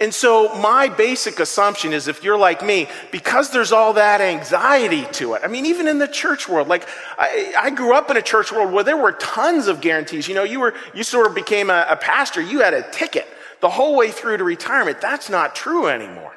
And 0.00 0.12
so, 0.12 0.54
my 0.56 0.88
basic 0.88 1.40
assumption 1.40 1.92
is 1.92 2.08
if 2.08 2.22
you're 2.22 2.38
like 2.38 2.64
me, 2.64 2.88
because 3.10 3.50
there's 3.50 3.72
all 3.72 3.94
that 3.94 4.20
anxiety 4.20 5.06
to 5.12 5.34
it, 5.34 5.42
I 5.44 5.48
mean, 5.48 5.66
even 5.66 5.88
in 5.88 5.98
the 5.98 6.08
church 6.08 6.48
world, 6.48 6.68
like 6.68 6.86
I, 7.18 7.54
I 7.58 7.70
grew 7.70 7.94
up 7.94 8.10
in 8.10 8.16
a 8.16 8.22
church 8.22 8.52
world 8.52 8.72
where 8.72 8.84
there 8.84 8.96
were 8.96 9.12
tons 9.12 9.68
of 9.68 9.80
guarantees. 9.80 10.28
You 10.28 10.34
know, 10.34 10.44
you 10.44 10.60
were, 10.60 10.74
you 10.94 11.02
sort 11.02 11.26
of 11.26 11.34
became 11.34 11.70
a, 11.70 11.86
a 11.88 11.96
pastor, 11.96 12.40
you 12.42 12.60
had 12.60 12.74
a 12.74 12.82
ticket 12.90 13.26
the 13.60 13.70
whole 13.70 13.96
way 13.96 14.10
through 14.10 14.36
to 14.36 14.44
retirement. 14.44 15.00
That's 15.00 15.30
not 15.30 15.54
true 15.54 15.86
anymore. 15.86 16.34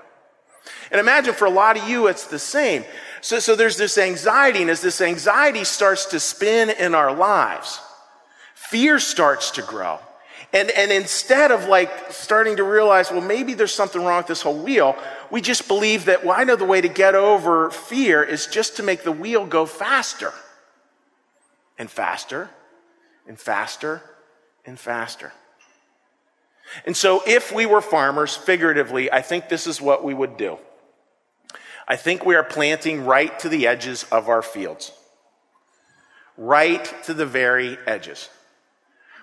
And 0.92 1.00
imagine 1.00 1.34
for 1.34 1.46
a 1.46 1.52
lot 1.52 1.78
of 1.78 1.88
you, 1.88 2.08
it's 2.08 2.28
the 2.28 2.40
same. 2.40 2.84
So, 3.22 3.40
so 3.40 3.56
there's 3.56 3.78
this 3.78 3.98
anxiety, 3.98 4.62
and 4.62 4.72
as 4.72 4.82
this 4.82 5.02
anxiety 5.02 5.64
starts 5.64 6.06
to 6.08 6.20
spin 6.20 6.70
in 6.70 6.96
our 6.96 7.14
lives, 7.14 7.80
fear 8.56 9.00
starts 9.00 9.52
to 9.52 9.62
grow. 9.62 10.00
And, 10.52 10.72
and 10.72 10.92
instead 10.92 11.52
of 11.52 11.66
like 11.66 12.12
starting 12.12 12.58
to 12.58 12.64
realize, 12.64 13.12
well, 13.12 13.22
maybe 13.22 13.54
there's 13.54 13.74
something 13.74 14.04
wrong 14.04 14.18
with 14.18 14.28
this 14.28 14.42
whole 14.42 14.58
wheel, 14.58 14.96
we 15.30 15.42
just 15.42 15.68
believe 15.68 16.06
that, 16.06 16.26
well, 16.26 16.36
I 16.36 16.44
know 16.44 16.56
the 16.56 16.66
way 16.66 16.82
to 16.82 16.88
get 16.88 17.14
over 17.14 17.70
fear 17.70 18.24
is 18.24 18.48
just 18.48 18.78
to 18.78 18.84
make 18.84 19.04
the 19.04 19.12
wheel 19.12 19.46
go 19.46 19.68
faster 19.68 20.34
and 21.78 21.90
faster 21.90 22.50
and 23.28 23.40
faster 23.40 24.02
and 24.66 24.80
faster. 24.80 25.34
And 26.86 26.98
so, 26.98 27.24
if 27.26 27.52
we 27.52 27.66
were 27.66 27.82
farmers, 27.82 28.36
figuratively, 28.36 29.12
I 29.12 29.22
think 29.24 29.50
this 29.50 29.66
is 29.66 29.82
what 29.82 30.04
we 30.04 30.14
would 30.14 30.38
do. 30.38 30.60
I 31.88 31.96
think 31.96 32.26
we 32.26 32.36
are 32.36 32.44
planting 32.44 33.06
right 33.06 33.38
to 33.40 33.50
the 33.50 33.66
edges 33.66 34.04
of 34.12 34.30
our 34.30 34.44
fields, 34.44 34.92
right 36.38 36.92
to 37.06 37.16
the 37.16 37.26
very 37.26 37.78
edges 37.88 38.30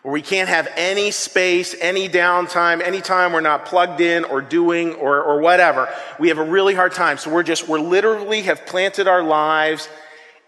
where 0.06 0.12
we 0.12 0.22
can't 0.22 0.48
have 0.48 0.68
any 0.76 1.10
space, 1.10 1.74
any 1.80 2.08
downtime, 2.08 2.80
any 2.80 3.00
time 3.00 3.32
we're 3.32 3.40
not 3.40 3.66
plugged 3.66 4.00
in 4.00 4.22
or 4.22 4.40
doing 4.40 4.94
or, 4.94 5.20
or 5.20 5.40
whatever. 5.40 5.92
We 6.20 6.28
have 6.28 6.38
a 6.38 6.44
really 6.44 6.76
hard 6.76 6.92
time. 6.92 7.18
So 7.18 7.32
we're 7.32 7.42
just, 7.42 7.66
we're 7.66 7.80
literally 7.80 8.42
have 8.42 8.66
planted 8.66 9.08
our 9.08 9.24
lives 9.24 9.88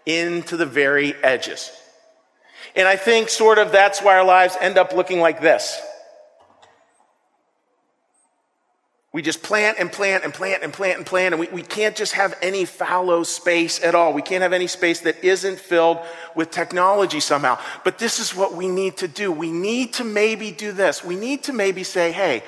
into 0.05 0.55
the 0.55 0.65
very 0.65 1.13
edges. 1.15 1.73
And 2.73 2.87
I 2.87 2.95
think 2.95 3.27
sort 3.27 3.57
of 3.57 3.73
that's 3.73 4.01
why 4.01 4.15
our 4.15 4.23
lives 4.23 4.55
end 4.61 4.77
up 4.77 4.93
looking 4.93 5.19
like 5.19 5.41
this. 5.41 5.81
We 9.11 9.23
just 9.23 9.41
plant 9.41 9.79
and 9.79 9.91
plant 9.91 10.23
and 10.23 10.31
plant 10.31 10.61
and 10.61 10.71
plant 10.71 10.97
and 10.97 11.05
plant, 11.05 11.33
and 11.33 11.39
we, 11.39 11.47
we 11.47 11.63
can't 11.63 11.95
just 11.95 12.13
have 12.13 12.37
any 12.43 12.65
fallow 12.65 13.23
space 13.23 13.83
at 13.83 13.95
all. 13.95 14.13
We 14.13 14.21
can't 14.21 14.43
have 14.43 14.53
any 14.53 14.67
space 14.67 15.01
that 15.01 15.23
isn't 15.23 15.57
filled 15.57 15.97
with 16.35 16.51
technology 16.51 17.19
somehow. 17.19 17.57
But 17.83 17.97
this 17.97 18.19
is 18.19 18.35
what 18.35 18.53
we 18.53 18.67
need 18.67 18.97
to 18.97 19.07
do. 19.07 19.31
We 19.31 19.51
need 19.51 19.93
to 19.93 20.03
maybe 20.03 20.51
do 20.51 20.71
this. 20.71 21.03
We 21.03 21.15
need 21.15 21.43
to 21.45 21.53
maybe 21.53 21.83
say, 21.83 22.11
hey, 22.11 22.43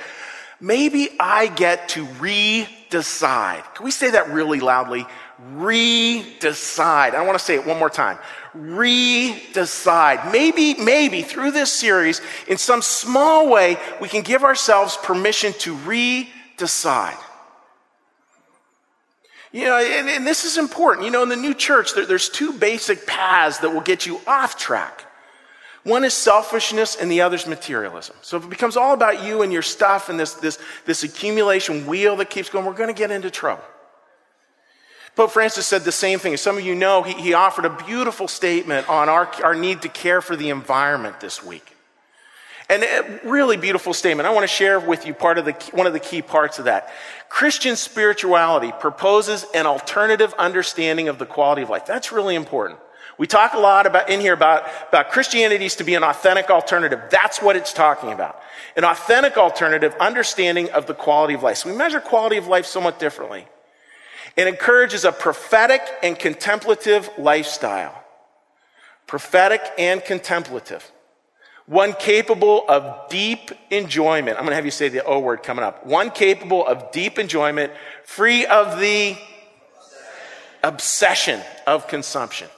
maybe 0.59 1.09
I 1.19 1.47
get 1.47 1.89
to 1.89 2.05
re-decide. 2.19 3.63
Can 3.73 3.83
we 3.83 3.91
say 3.91 4.11
that 4.11 4.29
really 4.29 4.59
loudly? 4.59 5.07
Re-decide. 5.53 7.15
I 7.15 7.25
want 7.25 7.39
to 7.39 7.43
say 7.43 7.55
it 7.55 7.65
one 7.65 7.79
more 7.79 7.89
time. 7.89 8.19
Re-decide. 8.53 10.31
Maybe, 10.31 10.75
maybe 10.75 11.23
through 11.23 11.51
this 11.51 11.73
series, 11.73 12.21
in 12.47 12.59
some 12.59 12.83
small 12.83 13.49
way, 13.49 13.77
we 13.99 14.07
can 14.07 14.21
give 14.21 14.43
ourselves 14.43 14.95
permission 14.97 15.53
to 15.53 15.73
re 15.77 16.29
decide. 16.61 17.17
You 19.51 19.65
know, 19.65 19.77
and, 19.77 20.07
and, 20.07 20.25
this 20.25 20.45
is 20.45 20.57
important. 20.57 21.05
You 21.05 21.11
know, 21.11 21.23
in 21.23 21.29
the 21.29 21.35
new 21.35 21.53
church, 21.53 21.93
there, 21.93 22.05
there's 22.05 22.29
two 22.29 22.53
basic 22.53 23.05
paths 23.05 23.57
that 23.57 23.71
will 23.71 23.81
get 23.81 24.05
you 24.05 24.21
off 24.25 24.57
track. 24.57 25.03
One 25.83 26.05
is 26.05 26.13
selfishness 26.13 26.95
and 26.95 27.11
the 27.11 27.21
other 27.21 27.35
is 27.35 27.47
materialism. 27.47 28.15
So 28.21 28.37
if 28.37 28.43
it 28.43 28.49
becomes 28.49 28.77
all 28.77 28.93
about 28.93 29.25
you 29.25 29.41
and 29.41 29.51
your 29.51 29.63
stuff 29.63 30.07
and 30.07 30.19
this, 30.19 30.35
this, 30.35 30.59
this 30.85 31.03
accumulation 31.03 31.87
wheel 31.87 32.15
that 32.17 32.29
keeps 32.29 32.49
going, 32.49 32.65
we're 32.65 32.73
going 32.73 32.93
to 32.93 32.97
get 32.97 33.09
into 33.09 33.31
trouble. 33.31 33.63
Pope 35.15 35.31
Francis 35.31 35.65
said 35.65 35.81
the 35.81 35.91
same 35.91 36.19
thing. 36.19 36.33
As 36.33 36.41
some 36.41 36.57
of 36.57 36.63
you 36.63 36.75
know, 36.75 37.01
he, 37.01 37.13
he 37.13 37.33
offered 37.33 37.65
a 37.65 37.75
beautiful 37.85 38.27
statement 38.27 38.87
on 38.87 39.09
our, 39.09 39.29
our 39.43 39.55
need 39.55 39.81
to 39.81 39.89
care 39.89 40.21
for 40.21 40.35
the 40.35 40.49
environment 40.49 41.19
this 41.19 41.43
week. 41.43 41.75
And 42.71 42.83
a 42.85 43.19
really 43.27 43.57
beautiful 43.57 43.93
statement. 43.93 44.25
I 44.27 44.31
want 44.31 44.45
to 44.45 44.47
share 44.47 44.79
with 44.79 45.05
you 45.05 45.13
part 45.13 45.37
of 45.37 45.43
the, 45.43 45.51
one 45.73 45.87
of 45.87 45.93
the 45.93 45.99
key 45.99 46.21
parts 46.21 46.57
of 46.57 46.65
that. 46.65 46.89
Christian 47.27 47.75
spirituality 47.75 48.71
proposes 48.79 49.45
an 49.53 49.65
alternative 49.65 50.33
understanding 50.39 51.09
of 51.09 51.19
the 51.19 51.25
quality 51.25 51.63
of 51.63 51.69
life. 51.69 51.85
That's 51.85 52.13
really 52.13 52.33
important. 52.33 52.79
We 53.17 53.27
talk 53.27 53.55
a 53.55 53.59
lot 53.59 53.87
about 53.87 54.09
in 54.09 54.21
here 54.21 54.31
about, 54.31 54.63
about 54.87 55.11
Christianity 55.11 55.65
is 55.65 55.75
to 55.75 55.83
be 55.83 55.95
an 55.95 56.03
authentic 56.05 56.49
alternative. 56.49 57.01
That's 57.09 57.41
what 57.41 57.57
it's 57.57 57.73
talking 57.73 58.13
about. 58.13 58.41
An 58.77 58.85
authentic 58.85 59.35
alternative 59.35 59.93
understanding 59.99 60.71
of 60.71 60.87
the 60.87 60.93
quality 60.93 61.33
of 61.33 61.43
life. 61.43 61.57
So 61.57 61.69
we 61.69 61.75
measure 61.75 61.99
quality 61.99 62.37
of 62.37 62.47
life 62.47 62.65
somewhat 62.65 62.99
differently. 62.99 63.47
It 64.37 64.47
encourages 64.47 65.03
a 65.03 65.11
prophetic 65.11 65.81
and 66.01 66.17
contemplative 66.17 67.09
lifestyle. 67.17 68.01
Prophetic 69.07 69.61
and 69.77 70.01
contemplative 70.01 70.89
one 71.65 71.93
capable 71.93 72.65
of 72.67 73.09
deep 73.09 73.51
enjoyment. 73.69 74.37
I'm 74.37 74.43
going 74.43 74.51
to 74.51 74.55
have 74.55 74.65
you 74.65 74.71
say 74.71 74.89
the 74.89 75.03
O 75.03 75.19
word 75.19 75.43
coming 75.43 75.63
up. 75.63 75.85
One 75.85 76.09
capable 76.09 76.65
of 76.65 76.91
deep 76.91 77.19
enjoyment, 77.19 77.71
free 78.03 78.45
of 78.45 78.79
the 78.79 79.17
obsession 80.63 81.39
of 81.65 81.87
consumption. 81.87 82.49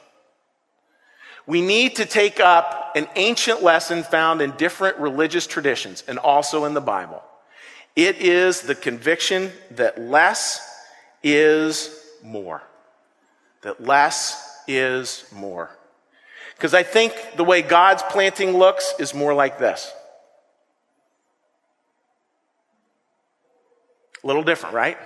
We 1.45 1.62
need 1.62 1.98
to 1.98 2.05
take 2.05 2.39
up 2.39 2.93
an 2.95 3.07
ancient 3.15 3.62
lesson 3.62 4.03
found 4.03 4.41
in 4.41 4.51
different 4.51 4.98
religious 4.98 5.45
traditions 5.45 6.03
and 6.07 6.17
also 6.17 6.65
in 6.65 6.74
the 6.74 6.81
Bible. 6.81 7.22
It 7.95 8.17
is 8.17 8.62
the 8.62 8.75
conviction 8.75 9.51
that 9.72 10.00
less 10.00 10.62
is 11.22 12.00
more. 12.24 12.63
That 13.62 13.83
less 13.83 14.62
is 14.67 15.25
more. 15.33 15.69
Because 16.55 16.74
I 16.74 16.83
think 16.83 17.13
the 17.36 17.43
way 17.43 17.62
God's 17.62 18.03
planting 18.03 18.57
looks 18.57 18.93
is 19.00 19.13
more 19.13 19.33
like 19.33 19.60
this. 19.60 19.91
A 24.24 24.27
little 24.27 24.43
different, 24.43 24.75
right? 24.75 24.98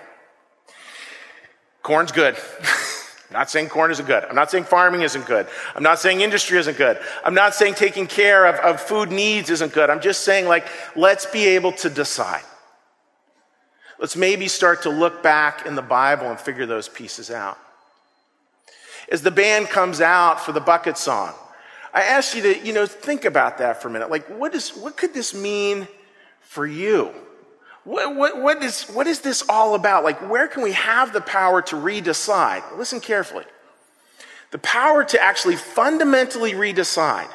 Corn's 1.81 2.11
good. 2.11 2.35
I'm 2.35 2.67
not 3.31 3.49
saying 3.49 3.69
corn 3.69 3.91
isn't 3.91 4.05
good. 4.05 4.23
I'm 4.25 4.35
not 4.35 4.51
saying 4.51 4.65
farming 4.65 5.01
isn't 5.01 5.25
good. 5.25 5.47
I'm 5.75 5.83
not 5.83 5.99
saying 5.99 6.21
industry 6.21 6.59
isn't 6.59 6.77
good. 6.77 6.99
I'm 7.23 7.33
not 7.33 7.55
saying 7.55 7.75
taking 7.75 8.07
care 8.07 8.45
of, 8.45 8.55
of 8.55 8.81
food 8.81 9.11
needs 9.11 9.49
isn't 9.49 9.73
good. 9.73 9.89
I'm 9.89 10.01
just 10.01 10.21
saying, 10.21 10.47
like, 10.47 10.67
let's 10.95 11.25
be 11.25 11.47
able 11.47 11.71
to 11.73 11.89
decide. 11.89 12.43
Let's 13.99 14.15
maybe 14.15 14.47
start 14.47 14.83
to 14.83 14.89
look 14.89 15.23
back 15.23 15.65
in 15.65 15.75
the 15.75 15.81
Bible 15.81 16.29
and 16.29 16.39
figure 16.39 16.67
those 16.67 16.87
pieces 16.87 17.31
out. 17.31 17.57
As 19.09 19.21
the 19.21 19.31
band 19.31 19.69
comes 19.69 20.01
out 20.01 20.41
for 20.41 20.51
the 20.51 20.59
bucket 20.59 20.97
song, 20.97 21.33
I 21.93 22.01
ask 22.01 22.35
you 22.35 22.41
to, 22.43 22.59
you 22.59 22.73
know, 22.73 22.85
think 22.85 23.25
about 23.25 23.59
that 23.59 23.81
for 23.81 23.87
a 23.87 23.91
minute. 23.91 24.09
Like, 24.09 24.27
what 24.27 24.53
is, 24.53 24.71
what 24.71 24.97
could 24.97 25.13
this 25.13 25.33
mean 25.33 25.87
for 26.41 26.65
you? 26.65 27.13
What, 27.85 28.15
what, 28.15 28.41
what, 28.41 28.63
is, 28.63 28.83
what 28.89 29.07
is 29.07 29.21
this 29.21 29.43
all 29.47 29.73
about? 29.73 30.03
Like, 30.03 30.29
where 30.29 30.47
can 30.47 30.61
we 30.61 30.73
have 30.73 31.13
the 31.13 31.21
power 31.21 31.61
to 31.63 31.75
redecide? 31.75 32.77
Listen 32.77 32.99
carefully. 32.99 33.45
The 34.51 34.57
power 34.59 35.05
to 35.05 35.21
actually 35.21 35.55
fundamentally 35.55 36.51
redecide 36.51 37.29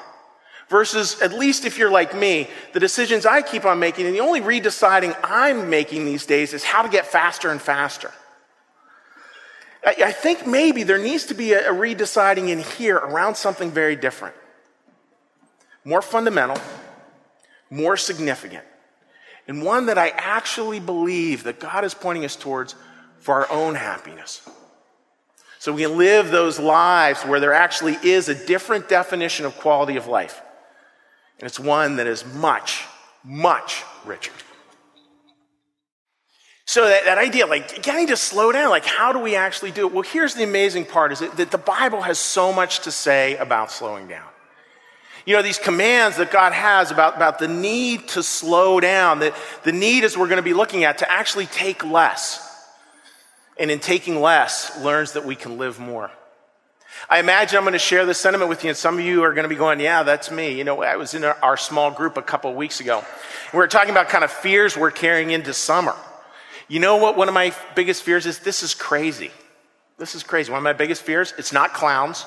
versus, 0.69 1.21
at 1.23 1.33
least 1.33 1.65
if 1.65 1.79
you're 1.79 1.91
like 1.91 2.15
me, 2.15 2.49
the 2.73 2.81
decisions 2.81 3.27
I 3.27 3.43
keep 3.43 3.65
on 3.65 3.79
making, 3.79 4.07
and 4.07 4.15
the 4.15 4.21
only 4.21 4.41
redeciding 4.41 5.17
I'm 5.23 5.71
making 5.71 6.05
these 6.05 6.27
days 6.27 6.53
is 6.53 6.65
how 6.65 6.83
to 6.83 6.89
get 6.89 7.07
faster 7.07 7.51
and 7.51 7.61
faster. 7.61 8.11
I, 9.85 10.13
think 10.13 10.47
maybe 10.47 10.85
there 10.85 10.99
needs 10.99 11.27
to 11.27 11.35
be 11.35 11.55
a, 11.55 11.71
a 11.71 11.75
redeciding 11.75 12.49
in 12.51 12.61
here 12.61 12.97
around 12.97 13.35
something 13.35 13.71
very 13.71 13.97
different, 13.97 14.37
more 15.85 16.03
fundamental, 16.03 16.57
more 17.69 17.97
significant 17.97 18.65
and 19.49 19.63
one 19.63 19.87
that 19.87 19.99
I 19.99 20.09
actually 20.11 20.81
believe 20.81 21.45
that 21.45 21.59
God 21.59 21.85
is 21.85 21.95
pointing 21.95 22.25
us 22.25 22.37
towards 22.37 22.75
for 23.19 23.35
our 23.35 23.51
own 23.51 23.75
happiness. 23.75 24.49
So 25.59 25.73
we 25.73 25.83
can 25.83 25.97
live 25.97 26.31
those 26.31 26.59
lives 26.59 27.23
where 27.23 27.41
there 27.41 27.53
actually 27.53 27.97
is 28.03 28.29
a 28.29 28.47
different 28.47 28.89
definition 28.89 29.47
of 29.47 29.57
quality 29.59 29.97
of 29.97 30.07
life. 30.07 30.41
And 31.39 31.47
it's 31.47 31.59
one 31.59 31.97
that 31.97 32.07
is 32.07 32.25
much, 32.35 32.85
much 33.25 33.85
richer. 34.05 34.33
So 36.73 36.89
that, 36.89 37.05
that 37.05 37.19
idea, 37.19 37.45
like, 37.47 37.83
getting 37.83 38.07
to 38.07 38.17
slow 38.17 38.51
down, 38.51 38.71
like, 38.71 38.87
how 38.87 39.13
do 39.13 39.19
we 39.19 39.37
actually 39.37 39.73
do 39.73 39.87
it? 39.87 39.93
Well, 39.93 40.05
here's 40.05 40.33
the 40.33 40.43
amazing 40.43 40.87
part 40.87 41.13
is 41.13 41.19
that 41.19 41.51
the 41.51 41.59
Bible 41.59 42.01
has 42.01 42.19
so 42.19 42.51
much 42.51 42.79
to 42.85 42.91
say 42.91 43.37
about 43.37 43.71
slowing 43.71 44.09
down. 44.09 44.27
You 45.27 45.37
know, 45.37 45.43
these 45.43 45.59
commands 45.59 46.17
that 46.17 46.31
God 46.31 46.55
has 46.55 46.91
about, 46.91 47.15
about 47.15 47.39
the 47.39 47.47
need 47.47 48.09
to 48.09 48.23
slow 48.23 48.81
down, 48.81 49.19
that 49.19 49.35
the 49.65 49.73
need, 49.73 50.03
as 50.03 50.17
we're 50.17 50.29
going 50.29 50.39
to 50.39 50.43
be 50.43 50.55
looking 50.55 50.85
at, 50.85 50.97
to 50.99 51.13
actually 51.13 51.45
take 51.45 51.85
less. 51.85 52.41
And 53.59 53.71
in 53.71 53.79
taking 53.79 54.23
less, 54.23 54.83
learns 54.83 55.13
that 55.13 55.27
we 55.27 55.35
can 55.37 55.59
live 55.59 55.79
more. 55.79 56.11
I 57.11 57.19
imagine 57.19 57.59
I'm 57.59 57.65
going 57.65 57.75
to 57.75 57.79
share 57.79 58.07
this 58.07 58.17
sentiment 58.17 58.49
with 58.49 58.65
you, 58.65 58.71
and 58.71 58.79
some 58.79 58.99
of 58.99 59.05
you 59.05 59.25
are 59.25 59.35
going 59.35 59.45
to 59.45 59.51
be 59.51 59.57
going, 59.57 59.79
Yeah, 59.79 60.05
that's 60.05 60.31
me. 60.31 60.57
You 60.57 60.65
know, 60.65 60.83
I 60.83 60.97
was 60.97 61.13
in 61.13 61.23
our 61.23 61.59
small 61.59 61.91
group 61.91 62.17
a 62.17 62.23
couple 62.23 62.51
of 62.51 62.57
weeks 62.57 62.81
ago. 62.81 63.05
We 63.53 63.59
were 63.59 63.69
talking 63.69 63.91
about 63.91 64.09
kind 64.09 64.25
of 64.25 64.33
fears 64.33 64.75
we're 64.75 64.91
carrying 64.91 65.33
into 65.33 65.53
summer. 65.53 65.95
You 66.69 66.81
know 66.81 66.97
what 66.97 67.17
one 67.17 67.29
of 67.29 67.35
my 67.35 67.55
biggest 67.75 68.03
fears 68.03 68.27
is? 68.27 68.39
This 68.39 68.63
is 68.63 68.75
crazy. 68.75 69.31
This 69.99 70.15
is 70.15 70.23
crazy. 70.23 70.51
One 70.51 70.59
of 70.59 70.65
my 70.65 70.73
biggest 70.73 71.03
fears, 71.03 71.35
it's 71.39 71.53
not 71.53 71.75
clowns, 71.75 72.25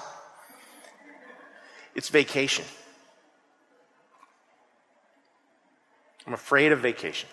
it's 1.95 2.09
vacation. 2.09 2.65
I'm 6.27 6.33
afraid 6.33 6.71
of 6.71 6.79
vacation. 6.79 7.29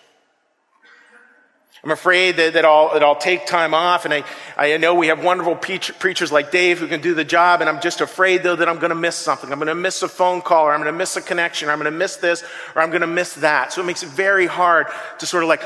I'm 1.83 1.91
afraid 1.91 2.37
that, 2.37 2.53
that, 2.53 2.63
I'll, 2.63 2.93
that 2.93 3.03
I'll 3.03 3.17
take 3.17 3.45
time 3.45 3.73
off. 3.73 4.05
And 4.05 4.13
I, 4.13 4.23
I 4.55 4.77
know 4.77 4.95
we 4.95 5.07
have 5.07 5.21
wonderful 5.21 5.55
preachers 5.55 6.31
like 6.31 6.49
Dave 6.49 6.79
who 6.79 6.87
can 6.87 7.01
do 7.01 7.13
the 7.13 7.25
job. 7.25 7.59
And 7.59 7.69
I'm 7.69 7.81
just 7.81 7.99
afraid, 7.99 8.41
though, 8.41 8.55
that 8.55 8.69
I'm 8.69 8.77
going 8.77 8.91
to 8.91 8.95
miss 8.95 9.15
something. 9.15 9.51
I'm 9.51 9.57
going 9.57 9.67
to 9.67 9.75
miss 9.75 10.01
a 10.01 10.07
phone 10.07 10.41
call, 10.41 10.65
or 10.65 10.73
I'm 10.73 10.79
going 10.79 10.93
to 10.93 10.97
miss 10.97 11.17
a 11.17 11.21
connection, 11.21 11.67
or 11.67 11.71
I'm 11.73 11.79
going 11.79 11.91
to 11.91 11.97
miss 11.97 12.15
this, 12.17 12.43
or 12.73 12.81
I'm 12.81 12.89
going 12.89 13.01
to 13.01 13.07
miss 13.07 13.33
that. 13.35 13.73
So 13.73 13.81
it 13.81 13.85
makes 13.85 14.01
it 14.01 14.09
very 14.09 14.45
hard 14.45 14.87
to 15.19 15.25
sort 15.25 15.43
of 15.43 15.49
like 15.49 15.63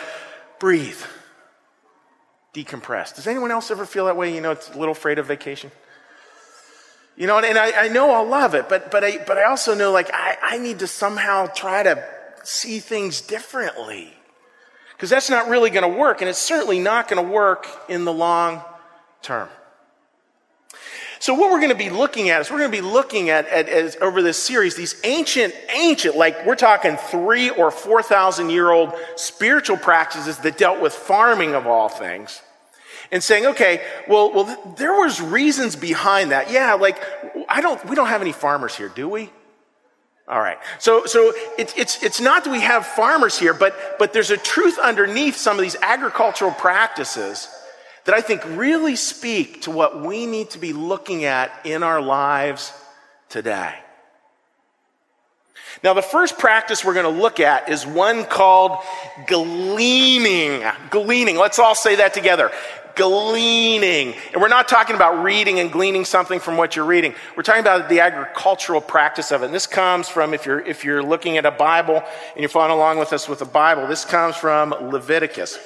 breathe, 0.58 1.00
decompress. 2.58 3.16
Does 3.16 3.28
anyone 3.28 3.52
else 3.52 3.70
ever 3.70 3.86
feel 3.86 4.06
that 4.06 4.18
way? 4.18 4.34
You 4.34 4.42
know, 4.42 4.52
it's 4.52 4.70
a 4.70 4.78
little 4.78 4.94
afraid 4.94 5.20
of 5.20 5.28
vacation. 5.28 5.72
You 7.16 7.28
know, 7.28 7.40
and 7.40 7.58
I, 7.58 7.86
I 7.86 7.88
know 7.88 8.12
I'll 8.12 8.28
love 8.28 8.54
it, 8.54 8.70
but, 8.70 8.92
but, 8.92 9.04
I, 9.04 9.18
but 9.26 9.38
I 9.38 9.46
also 9.46 9.74
know 9.74 9.92
like 9.92 10.10
I, 10.14 10.38
I 10.42 10.58
need 10.58 10.80
to 10.80 10.88
somehow 10.88 11.48
try 11.48 11.84
to 11.84 12.04
see 12.44 12.80
things 12.80 13.22
differently. 13.22 14.14
Because 14.96 15.10
that's 15.12 15.30
not 15.30 15.48
really 15.48 15.70
going 15.70 15.90
to 15.90 15.96
work, 15.96 16.22
and 16.22 16.30
it's 16.30 16.40
certainly 16.40 16.80
not 16.80 17.08
going 17.08 17.24
to 17.24 17.32
work 17.32 17.68
in 17.88 18.04
the 18.04 18.14
long 18.14 18.64
term. 19.22 19.48
So, 21.20 21.36
what 21.36 21.52
we're 21.52 21.60
going 21.60 21.70
to 21.70 21.76
be 21.76 21.92
looking 21.92 22.30
at 22.30 22.42
is 22.42 22.50
we're 22.50 22.60
going 22.60 22.72
to 22.72 22.78
be 22.78 22.88
looking 22.88 23.30
at, 23.30 23.48
at, 23.48 23.70
at, 23.70 24.02
over 24.02 24.24
this 24.24 24.42
series 24.42 24.76
these 24.76 25.00
ancient, 25.04 25.54
ancient, 25.70 26.16
like 26.16 26.46
we're 26.48 26.56
talking 26.56 26.98
three 26.98 27.52
or 27.52 27.70
four 27.70 28.02
thousand 28.02 28.50
year 28.50 28.72
old 28.72 28.94
spiritual 29.16 29.78
practices 29.78 30.38
that 30.40 30.58
dealt 30.58 30.82
with 30.82 30.94
farming 30.94 31.54
of 31.54 31.68
all 31.68 31.90
things, 31.90 32.42
and 33.12 33.24
saying, 33.24 33.46
okay, 33.48 33.82
well, 34.08 34.32
well, 34.34 34.76
there 34.78 34.94
was 34.94 35.22
reasons 35.22 35.76
behind 35.76 36.32
that. 36.32 36.52
Yeah, 36.52 36.74
like 36.74 37.02
I 37.50 37.62
don't, 37.62 37.84
we 37.86 37.96
don't 37.96 38.08
have 38.08 38.22
any 38.22 38.32
farmers 38.32 38.76
here, 38.76 38.90
do 38.90 39.08
we? 39.08 39.30
All 40.28 40.40
right. 40.40 40.58
So, 40.80 41.06
so 41.06 41.32
it's, 41.58 41.74
it's, 41.78 42.04
it's 42.04 42.20
not 42.20 42.44
that 42.44 42.52
we 42.52 42.60
have 42.60 42.86
farmers 42.86 43.40
here, 43.40 43.54
but, 43.54 43.98
but 43.98 44.12
there's 44.12 44.32
a 44.32 44.38
truth 44.38 44.78
underneath 44.78 45.38
some 45.38 45.58
of 45.58 45.62
these 45.62 45.78
agricultural 45.82 46.52
practices 46.52 47.48
that 48.04 48.14
I 48.14 48.20
think 48.22 48.44
really 48.46 48.98
speak 48.98 49.62
to 49.64 49.72
what 49.72 50.02
we 50.02 50.26
need 50.26 50.50
to 50.52 50.60
be 50.60 50.74
looking 50.74 51.24
at 51.24 51.52
in 51.66 51.82
our 51.82 52.02
lives 52.02 52.74
today. 53.30 53.74
Now, 55.84 55.94
the 55.94 56.02
first 56.02 56.38
practice 56.38 56.84
we're 56.84 56.96
going 56.96 57.14
to 57.14 57.22
look 57.22 57.40
at 57.40 57.70
is 57.70 57.86
one 57.86 58.26
called 58.26 58.80
gleaning. 59.28 60.64
Gleaning. 60.90 61.38
Let's 61.38 61.60
all 61.60 61.76
say 61.76 61.98
that 61.98 62.14
together 62.14 62.52
gleaning. 62.98 64.14
And 64.34 64.42
we're 64.42 64.50
not 64.50 64.68
talking 64.68 64.96
about 64.96 65.24
reading 65.24 65.60
and 65.60 65.72
gleaning 65.72 66.04
something 66.04 66.40
from 66.40 66.58
what 66.58 66.76
you're 66.76 66.86
reading. 66.86 67.16
We're 67.38 67.44
talking 67.44 67.62
about 67.62 67.88
the 67.88 68.02
agricultural 68.02 68.82
practice 68.82 69.32
of 69.32 69.44
it. 69.44 69.46
And 69.46 69.54
this 69.54 69.68
comes 69.68 70.10
from, 70.10 70.34
if 70.34 70.46
you're, 70.46 70.60
if 70.60 70.84
you're 70.84 71.04
looking 71.04 71.38
at 71.38 71.46
a 71.46 71.52
Bible 71.52 72.04
and 72.34 72.40
you're 72.40 72.50
following 72.50 72.74
along 72.74 72.98
with 72.98 73.14
us 73.14 73.30
with 73.30 73.42
a 73.42 73.46
Bible, 73.46 73.88
this 73.88 74.04
comes 74.04 74.36
from 74.36 74.72
Leviticus. 74.72 75.58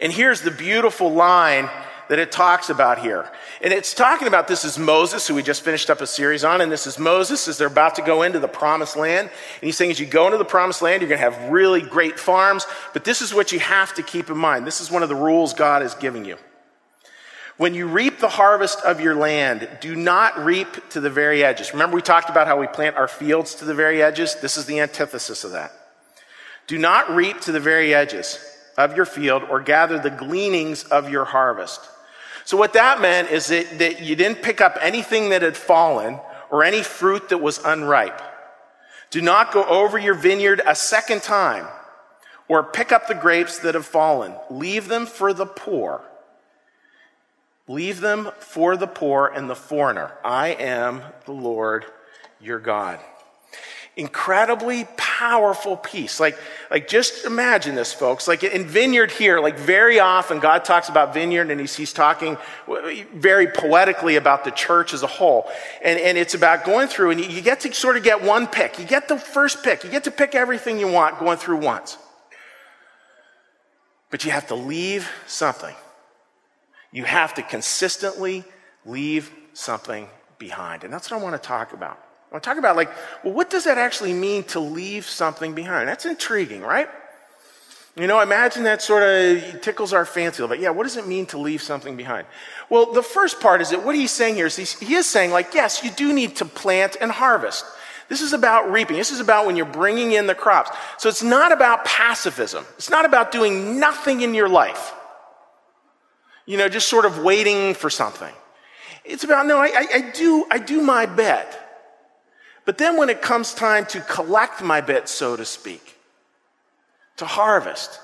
And 0.00 0.12
here's 0.12 0.42
the 0.42 0.50
beautiful 0.50 1.12
line 1.12 1.68
that 2.08 2.18
it 2.18 2.30
talks 2.30 2.70
about 2.70 2.98
here. 2.98 3.30
And 3.62 3.72
it's 3.72 3.94
talking 3.94 4.28
about 4.28 4.48
this 4.48 4.64
is 4.64 4.78
Moses, 4.78 5.26
who 5.26 5.34
we 5.34 5.42
just 5.42 5.62
finished 5.62 5.90
up 5.90 6.00
a 6.00 6.06
series 6.06 6.44
on, 6.44 6.60
and 6.60 6.70
this 6.70 6.86
is 6.86 6.98
Moses 6.98 7.48
as 7.48 7.58
they're 7.58 7.68
about 7.68 7.94
to 7.96 8.02
go 8.02 8.22
into 8.22 8.38
the 8.38 8.48
promised 8.48 8.96
land. 8.96 9.28
And 9.28 9.66
he's 9.66 9.76
saying, 9.76 9.90
as 9.90 10.00
you 10.00 10.06
go 10.06 10.26
into 10.26 10.38
the 10.38 10.44
promised 10.44 10.82
land, 10.82 11.02
you're 11.02 11.08
going 11.08 11.20
to 11.20 11.30
have 11.30 11.50
really 11.50 11.80
great 11.80 12.18
farms, 12.18 12.66
but 12.92 13.04
this 13.04 13.22
is 13.22 13.34
what 13.34 13.52
you 13.52 13.58
have 13.60 13.94
to 13.94 14.02
keep 14.02 14.30
in 14.30 14.36
mind. 14.36 14.66
This 14.66 14.80
is 14.80 14.90
one 14.90 15.02
of 15.02 15.08
the 15.08 15.14
rules 15.14 15.54
God 15.54 15.82
is 15.82 15.94
giving 15.94 16.24
you. 16.24 16.36
When 17.56 17.74
you 17.74 17.86
reap 17.86 18.18
the 18.18 18.28
harvest 18.28 18.80
of 18.80 19.00
your 19.00 19.14
land, 19.14 19.68
do 19.80 19.94
not 19.94 20.44
reap 20.44 20.90
to 20.90 21.00
the 21.00 21.10
very 21.10 21.44
edges. 21.44 21.72
Remember, 21.72 21.94
we 21.94 22.02
talked 22.02 22.28
about 22.28 22.48
how 22.48 22.58
we 22.58 22.66
plant 22.66 22.96
our 22.96 23.06
fields 23.06 23.54
to 23.56 23.64
the 23.64 23.74
very 23.74 24.02
edges? 24.02 24.34
This 24.34 24.56
is 24.56 24.66
the 24.66 24.80
antithesis 24.80 25.44
of 25.44 25.52
that. 25.52 25.70
Do 26.66 26.78
not 26.78 27.14
reap 27.14 27.40
to 27.42 27.52
the 27.52 27.60
very 27.60 27.94
edges 27.94 28.44
of 28.76 28.96
your 28.96 29.04
field 29.04 29.44
or 29.44 29.60
gather 29.60 29.98
the 29.98 30.10
gleanings 30.10 30.82
of 30.84 31.08
your 31.08 31.24
harvest. 31.24 31.80
So 32.44 32.56
what 32.56 32.74
that 32.74 33.00
meant 33.00 33.30
is 33.30 33.46
that, 33.48 33.78
that 33.78 34.02
you 34.02 34.16
didn't 34.16 34.42
pick 34.42 34.60
up 34.60 34.76
anything 34.80 35.30
that 35.30 35.42
had 35.42 35.56
fallen 35.56 36.20
or 36.50 36.62
any 36.62 36.82
fruit 36.82 37.30
that 37.30 37.38
was 37.38 37.58
unripe. 37.64 38.20
Do 39.10 39.22
not 39.22 39.52
go 39.52 39.64
over 39.64 39.98
your 39.98 40.14
vineyard 40.14 40.60
a 40.66 40.74
second 40.74 41.22
time 41.22 41.66
or 42.48 42.62
pick 42.62 42.92
up 42.92 43.08
the 43.08 43.14
grapes 43.14 43.58
that 43.60 43.74
have 43.74 43.86
fallen. 43.86 44.34
Leave 44.50 44.88
them 44.88 45.06
for 45.06 45.32
the 45.32 45.46
poor. 45.46 46.02
Leave 47.66 48.00
them 48.00 48.30
for 48.40 48.76
the 48.76 48.86
poor 48.86 49.26
and 49.26 49.48
the 49.48 49.54
foreigner. 49.54 50.12
I 50.22 50.48
am 50.48 51.02
the 51.24 51.32
Lord 51.32 51.86
your 52.40 52.58
God 52.58 53.00
incredibly 53.96 54.86
powerful 54.96 55.76
piece. 55.76 56.18
Like, 56.18 56.36
like 56.70 56.88
just 56.88 57.24
imagine 57.24 57.74
this, 57.74 57.92
folks. 57.92 58.26
Like 58.26 58.42
in 58.42 58.66
vineyard 58.66 59.12
here, 59.12 59.38
like 59.38 59.58
very 59.58 60.00
often 60.00 60.40
God 60.40 60.64
talks 60.64 60.88
about 60.88 61.14
vineyard 61.14 61.50
and 61.50 61.60
he's, 61.60 61.76
he's 61.76 61.92
talking 61.92 62.36
very 63.14 63.46
poetically 63.46 64.16
about 64.16 64.44
the 64.44 64.50
church 64.50 64.92
as 64.94 65.02
a 65.02 65.06
whole. 65.06 65.48
And, 65.82 65.98
and 66.00 66.18
it's 66.18 66.34
about 66.34 66.64
going 66.64 66.88
through 66.88 67.10
and 67.10 67.24
you 67.24 67.40
get 67.40 67.60
to 67.60 67.72
sort 67.72 67.96
of 67.96 68.02
get 68.02 68.22
one 68.22 68.48
pick. 68.48 68.78
You 68.78 68.84
get 68.84 69.06
the 69.06 69.18
first 69.18 69.62
pick. 69.62 69.84
You 69.84 69.90
get 69.90 70.04
to 70.04 70.10
pick 70.10 70.34
everything 70.34 70.78
you 70.78 70.88
want 70.88 71.20
going 71.20 71.38
through 71.38 71.58
once. 71.58 71.96
But 74.10 74.24
you 74.24 74.32
have 74.32 74.48
to 74.48 74.54
leave 74.54 75.08
something. 75.26 75.74
You 76.92 77.04
have 77.04 77.34
to 77.34 77.42
consistently 77.42 78.44
leave 78.84 79.30
something 79.52 80.08
behind. 80.38 80.84
And 80.84 80.92
that's 80.92 81.10
what 81.10 81.20
I 81.20 81.22
want 81.22 81.40
to 81.40 81.46
talk 81.46 81.72
about. 81.72 81.98
I 82.34 82.36
want 82.36 82.42
to 82.42 82.50
talk 82.50 82.58
about, 82.58 82.74
like, 82.74 82.90
well, 83.22 83.32
what 83.32 83.48
does 83.48 83.62
that 83.62 83.78
actually 83.78 84.12
mean 84.12 84.42
to 84.44 84.58
leave 84.58 85.06
something 85.06 85.54
behind? 85.54 85.88
That's 85.88 86.04
intriguing, 86.04 86.62
right? 86.62 86.88
You 87.94 88.08
know, 88.08 88.20
imagine 88.20 88.64
that 88.64 88.82
sort 88.82 89.04
of 89.04 89.60
tickles 89.60 89.92
our 89.92 90.04
fancy 90.04 90.42
a 90.42 90.46
little 90.46 90.56
bit. 90.56 90.60
Yeah, 90.60 90.70
what 90.70 90.82
does 90.82 90.96
it 90.96 91.06
mean 91.06 91.26
to 91.26 91.38
leave 91.38 91.62
something 91.62 91.96
behind? 91.96 92.26
Well, 92.68 92.92
the 92.92 93.04
first 93.04 93.38
part 93.38 93.60
is 93.60 93.70
that 93.70 93.84
what 93.84 93.94
he's 93.94 94.10
saying 94.10 94.34
here 94.34 94.46
is 94.46 94.56
he 94.56 94.94
is 94.94 95.06
saying, 95.06 95.30
like, 95.30 95.54
yes, 95.54 95.84
you 95.84 95.92
do 95.92 96.12
need 96.12 96.34
to 96.34 96.44
plant 96.44 96.96
and 97.00 97.12
harvest. 97.12 97.64
This 98.08 98.20
is 98.20 98.32
about 98.32 98.68
reaping. 98.68 98.96
This 98.96 99.12
is 99.12 99.20
about 99.20 99.46
when 99.46 99.54
you're 99.54 99.64
bringing 99.64 100.10
in 100.10 100.26
the 100.26 100.34
crops. 100.34 100.72
So 100.98 101.08
it's 101.08 101.22
not 101.22 101.52
about 101.52 101.84
pacifism. 101.84 102.66
It's 102.78 102.90
not 102.90 103.04
about 103.04 103.30
doing 103.30 103.78
nothing 103.78 104.22
in 104.22 104.34
your 104.34 104.48
life. 104.48 104.92
You 106.46 106.58
know, 106.58 106.68
just 106.68 106.88
sort 106.88 107.04
of 107.04 107.20
waiting 107.20 107.74
for 107.74 107.90
something. 107.90 108.34
It's 109.04 109.22
about, 109.22 109.46
no, 109.46 109.58
I, 109.58 109.66
I, 109.66 109.86
I 109.94 110.10
do, 110.10 110.46
I 110.50 110.58
do 110.58 110.82
my 110.82 111.06
bit. 111.06 111.60
But 112.64 112.78
then 112.78 112.96
when 112.96 113.10
it 113.10 113.20
comes 113.20 113.52
time 113.52 113.86
to 113.86 114.00
collect 114.00 114.62
my 114.62 114.80
bit, 114.80 115.08
so 115.08 115.36
to 115.36 115.44
speak, 115.44 115.96
to 117.16 117.26
harvest. 117.26 118.00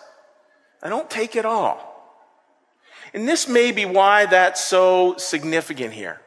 I 0.83 0.89
don't 0.89 1.11
take 1.11 1.37
it 1.37 1.45
all. 1.45 1.87
And 3.13 3.27
this 3.27 3.49
may 3.49 3.73
be 3.73 3.85
why 3.85 4.27
that's 4.27 4.65
so 4.65 5.17
significant 5.17 5.93
here. 5.93 6.21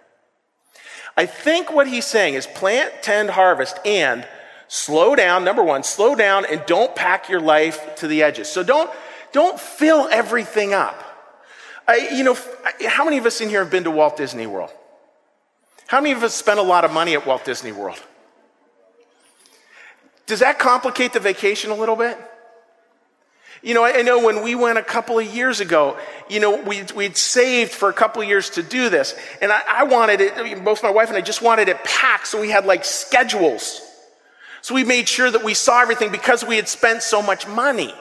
I 1.16 1.26
think 1.26 1.72
what 1.72 1.88
he's 1.88 2.06
saying 2.06 2.34
is 2.34 2.48
plant, 2.48 2.92
tend, 3.02 3.30
harvest, 3.30 3.80
and 3.86 4.28
slow 4.68 5.16
down. 5.16 5.44
Number 5.44 5.64
one, 5.64 5.84
slow 5.84 6.16
down 6.16 6.46
and 6.46 6.62
don't 6.66 6.96
pack 6.96 7.30
your 7.30 7.40
life 7.40 7.96
to 7.98 8.08
the 8.08 8.24
edges. 8.24 8.50
So 8.50 8.64
don't, 8.64 8.90
don't 9.32 9.60
fill 9.60 10.08
everything 10.12 10.74
up. 10.74 11.00
I, 11.88 12.10
you 12.14 12.24
know, 12.24 12.38
how 12.88 13.06
many 13.06 13.18
of 13.18 13.26
us 13.26 13.42
in 13.42 13.50
here 13.50 13.60
have 13.60 13.72
been 13.72 13.84
to 13.84 13.92
Walt 13.92 14.18
Disney 14.18 14.48
World? 14.48 14.72
How 15.88 16.02
many 16.02 16.14
of 16.14 16.24
us 16.24 16.34
spent 16.34 16.60
a 16.60 16.64
lot 16.64 16.86
of 16.86 16.92
money 16.92 17.14
at 17.14 17.28
Walt 17.28 17.46
Disney 17.46 17.72
World? 17.72 18.02
Does 20.26 20.40
that 20.40 20.60
complicate 20.60 21.14
the 21.14 21.20
vacation 21.20 21.72
a 21.72 21.76
little 21.76 21.96
bit? 21.96 22.18
You 23.64 23.74
know, 23.74 23.86
I 23.86 24.02
know 24.02 24.26
when 24.26 24.44
we 24.44 24.56
went 24.56 24.78
a 24.78 24.84
couple 24.84 25.18
of 25.20 25.26
years 25.26 25.62
ago, 25.62 25.98
you 26.30 26.42
know, 26.42 26.62
we, 26.62 26.84
we'd 26.96 27.16
saved 27.16 27.72
for 27.72 27.88
a 27.88 27.94
couple 27.94 28.22
of 28.22 28.28
years 28.28 28.50
to 28.52 28.64
do 28.64 28.90
this. 28.90 29.16
And 29.42 29.54
I, 29.54 29.62
I 29.70 29.84
wanted 29.84 30.20
it, 30.20 30.66
both 30.66 30.84
my 30.84 30.90
wife 30.90 31.08
and 31.08 31.18
I 31.18 31.22
just 31.22 31.42
wanted 31.42 31.70
it 31.70 31.82
packed. 31.86 32.28
So 32.28 32.42
we 32.42 32.50
had 32.50 32.66
like 32.66 32.84
schedules. 32.84 33.82
So 34.62 34.76
we 34.76 34.84
made 34.84 35.08
sure 35.08 35.32
that 35.32 35.46
we 35.46 35.54
saw 35.54 35.82
everything 35.82 36.12
because 36.12 36.44
we 36.44 36.58
had 36.58 36.68
spent 36.68 37.04
so 37.04 37.22
much 37.22 37.48
money. 37.48 37.94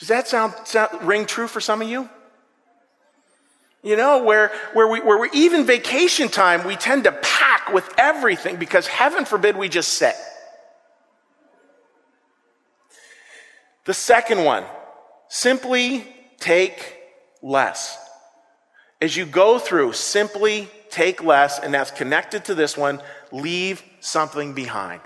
Does 0.00 0.08
that 0.08 0.26
sound, 0.26 0.54
sound 0.64 1.02
ring 1.02 1.24
true 1.24 1.46
for 1.46 1.60
some 1.60 1.80
of 1.80 1.88
you? 1.88 2.08
You 3.84 3.96
know, 3.96 4.24
where, 4.24 4.50
where, 4.72 4.88
we, 4.88 5.00
where 5.00 5.18
we, 5.18 5.28
even 5.32 5.64
vacation 5.64 6.28
time, 6.28 6.66
we 6.66 6.74
tend 6.74 7.04
to 7.04 7.12
pack 7.12 7.72
with 7.72 7.88
everything 7.96 8.56
because 8.56 8.88
heaven 8.88 9.24
forbid 9.24 9.56
we 9.56 9.68
just 9.68 9.94
sit. 9.94 10.16
The 13.88 13.94
second 13.94 14.44
one, 14.44 14.64
simply 15.28 16.06
take 16.38 16.98
less. 17.40 17.96
As 19.00 19.16
you 19.16 19.24
go 19.24 19.58
through, 19.58 19.94
simply 19.94 20.68
take 20.90 21.24
less, 21.24 21.58
and 21.58 21.72
that's 21.72 21.90
connected 21.90 22.44
to 22.44 22.54
this 22.54 22.76
one, 22.76 23.00
leave 23.32 23.82
something 24.00 24.52
behind. 24.52 25.00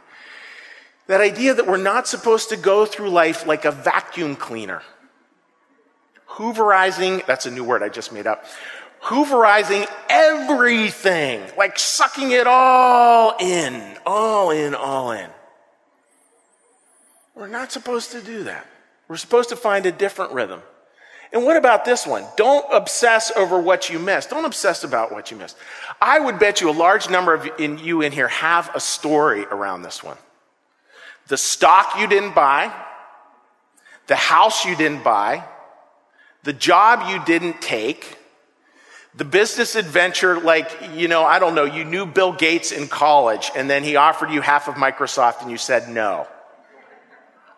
That 1.07 1.21
idea 1.21 1.55
that 1.55 1.69
we're 1.69 1.77
not 1.77 2.09
supposed 2.09 2.49
to 2.49 2.57
go 2.57 2.85
through 2.85 3.11
life 3.11 3.47
like 3.47 3.65
a 3.65 3.71
vacuum 3.71 4.35
cleaner. 4.35 4.83
Hooverizing, 6.31 7.25
that's 7.25 7.47
a 7.47 7.53
new 7.53 7.63
word 7.63 7.85
I 7.85 7.89
just 7.89 8.13
made 8.13 8.27
up. 8.27 8.45
Hooverizing 9.01 9.89
everything, 10.09 11.41
like 11.57 11.79
sucking 11.79 12.33
it 12.33 12.49
all 12.49 13.37
in, 13.39 13.97
all 14.05 14.51
in, 14.51 14.75
all 14.75 15.13
in. 15.13 15.31
We're 17.37 17.47
not 17.47 17.71
supposed 17.71 18.11
to 18.11 18.21
do 18.21 18.43
that. 18.43 18.67
We're 19.13 19.19
supposed 19.19 19.51
to 19.51 19.57
find 19.57 19.85
a 19.85 19.93
different 19.93 20.33
rhythm. 20.33 20.63
And 21.35 21.45
what 21.45 21.59
about 21.59 21.85
this 21.85 22.07
one? 22.07 22.25
Don't 22.39 22.65
obsess 22.73 23.31
over 23.37 23.61
what 23.61 23.91
you 23.91 23.99
missed. 23.99 24.31
Don't 24.31 24.47
obsess 24.47 24.85
about 24.85 25.13
what 25.13 25.31
you 25.31 25.37
missed. 25.37 25.59
I 26.01 26.19
would 26.19 26.39
bet 26.39 26.63
you 26.63 26.71
a 26.71 26.73
large 26.73 27.11
number 27.11 27.35
of 27.35 27.47
in, 27.59 27.77
you 27.77 28.01
in 28.01 28.11
here 28.11 28.29
have 28.29 28.75
a 28.75 28.81
story 28.81 29.45
around 29.45 29.83
this 29.83 30.03
one. 30.03 30.17
The 31.29 31.37
stock 31.37 32.01
you 32.01 32.07
didn't 32.07 32.35
buy, 32.35 32.73
the 34.07 34.17
house 34.17 34.65
you 34.65 34.75
didn't 34.75 35.05
buy, 35.05 35.45
the 36.45 36.55
job 36.55 37.11
you 37.11 37.23
didn't 37.27 37.61
take, 37.61 38.17
the 39.15 39.27
business 39.27 39.75
adventure, 39.75 40.41
like, 40.41 40.71
you 40.95 41.07
know, 41.07 41.23
I 41.23 41.39
don't 41.39 41.55
know, 41.55 41.65
you 41.65 41.85
knew 41.85 42.07
Bill 42.07 42.33
Gates 42.33 42.73
in 42.73 42.89
college 42.89 43.51
and 43.55 43.69
then 43.69 43.85
he 43.85 43.97
offered 43.97 44.31
you 44.31 44.41
half 44.41 44.69
of 44.69 44.77
Microsoft 44.77 45.43
and 45.43 45.51
you 45.51 45.59
said 45.59 45.91
no. 45.91 46.27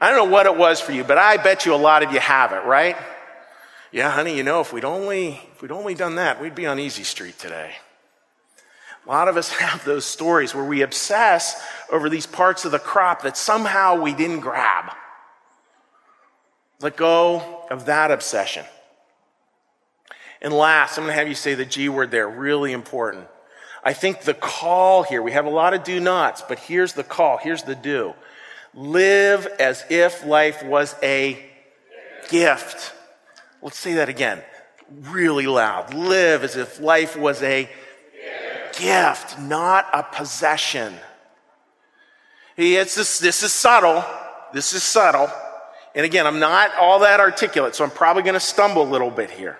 I 0.00 0.10
don't 0.10 0.26
know 0.26 0.32
what 0.32 0.46
it 0.46 0.56
was 0.56 0.80
for 0.80 0.92
you, 0.92 1.04
but 1.04 1.18
I 1.18 1.36
bet 1.36 1.66
you 1.66 1.74
a 1.74 1.76
lot 1.76 2.02
of 2.02 2.12
you 2.12 2.20
have 2.20 2.52
it, 2.52 2.64
right? 2.64 2.96
Yeah, 3.92 4.10
honey, 4.10 4.36
you 4.36 4.42
know, 4.42 4.60
if 4.60 4.72
we'd 4.72 4.84
only, 4.84 5.40
if 5.54 5.62
we'd 5.62 5.70
only 5.70 5.94
done 5.94 6.16
that, 6.16 6.40
we'd 6.40 6.54
be 6.54 6.66
on 6.66 6.78
Easy 6.80 7.04
Street 7.04 7.38
today. 7.38 7.76
A 9.06 9.08
lot 9.08 9.28
of 9.28 9.36
us 9.36 9.50
have 9.58 9.84
those 9.84 10.04
stories 10.04 10.54
where 10.54 10.64
we 10.64 10.82
obsess 10.82 11.62
over 11.90 12.08
these 12.08 12.26
parts 12.26 12.64
of 12.64 12.72
the 12.72 12.78
crop 12.78 13.22
that 13.22 13.36
somehow 13.36 14.00
we 14.00 14.12
didn't 14.12 14.40
grab. 14.40 14.92
Let 16.80 16.96
go 16.96 17.64
of 17.70 17.86
that 17.86 18.10
obsession. 18.10 18.64
And 20.42 20.52
last, 20.52 20.98
I'm 20.98 21.04
going 21.04 21.14
to 21.14 21.18
have 21.18 21.28
you 21.28 21.34
say 21.34 21.54
the 21.54 21.64
G 21.64 21.88
word 21.88 22.10
there, 22.10 22.28
really 22.28 22.72
important. 22.72 23.26
I 23.82 23.92
think 23.92 24.22
the 24.22 24.34
call 24.34 25.02
here, 25.02 25.22
we 25.22 25.32
have 25.32 25.46
a 25.46 25.50
lot 25.50 25.72
of 25.72 25.84
do 25.84 26.00
nots, 26.00 26.42
but 26.46 26.58
here's 26.58 26.94
the 26.94 27.04
call, 27.04 27.38
here's 27.38 27.62
the 27.62 27.74
do. 27.74 28.14
Live 28.74 29.46
as 29.58 29.84
if 29.88 30.24
life 30.24 30.62
was 30.64 30.94
a 31.02 31.38
gift. 32.28 32.92
Let's 33.62 33.78
say 33.78 33.94
that 33.94 34.08
again, 34.08 34.42
really 35.02 35.46
loud. 35.46 35.94
Live 35.94 36.44
as 36.44 36.56
if 36.56 36.80
life 36.80 37.16
was 37.16 37.42
a 37.42 37.68
gift, 38.78 39.38
not 39.38 39.86
a 39.92 40.02
possession. 40.02 40.94
It's 42.56 42.94
this, 42.94 43.18
this 43.18 43.42
is 43.42 43.52
subtle. 43.52 44.04
This 44.52 44.72
is 44.72 44.82
subtle. 44.82 45.30
And 45.94 46.04
again, 46.04 46.26
I'm 46.26 46.40
not 46.40 46.74
all 46.74 47.00
that 47.00 47.20
articulate, 47.20 47.74
so 47.74 47.84
I'm 47.84 47.90
probably 47.90 48.22
going 48.22 48.34
to 48.34 48.40
stumble 48.40 48.82
a 48.82 48.90
little 48.90 49.10
bit 49.10 49.30
here 49.30 49.58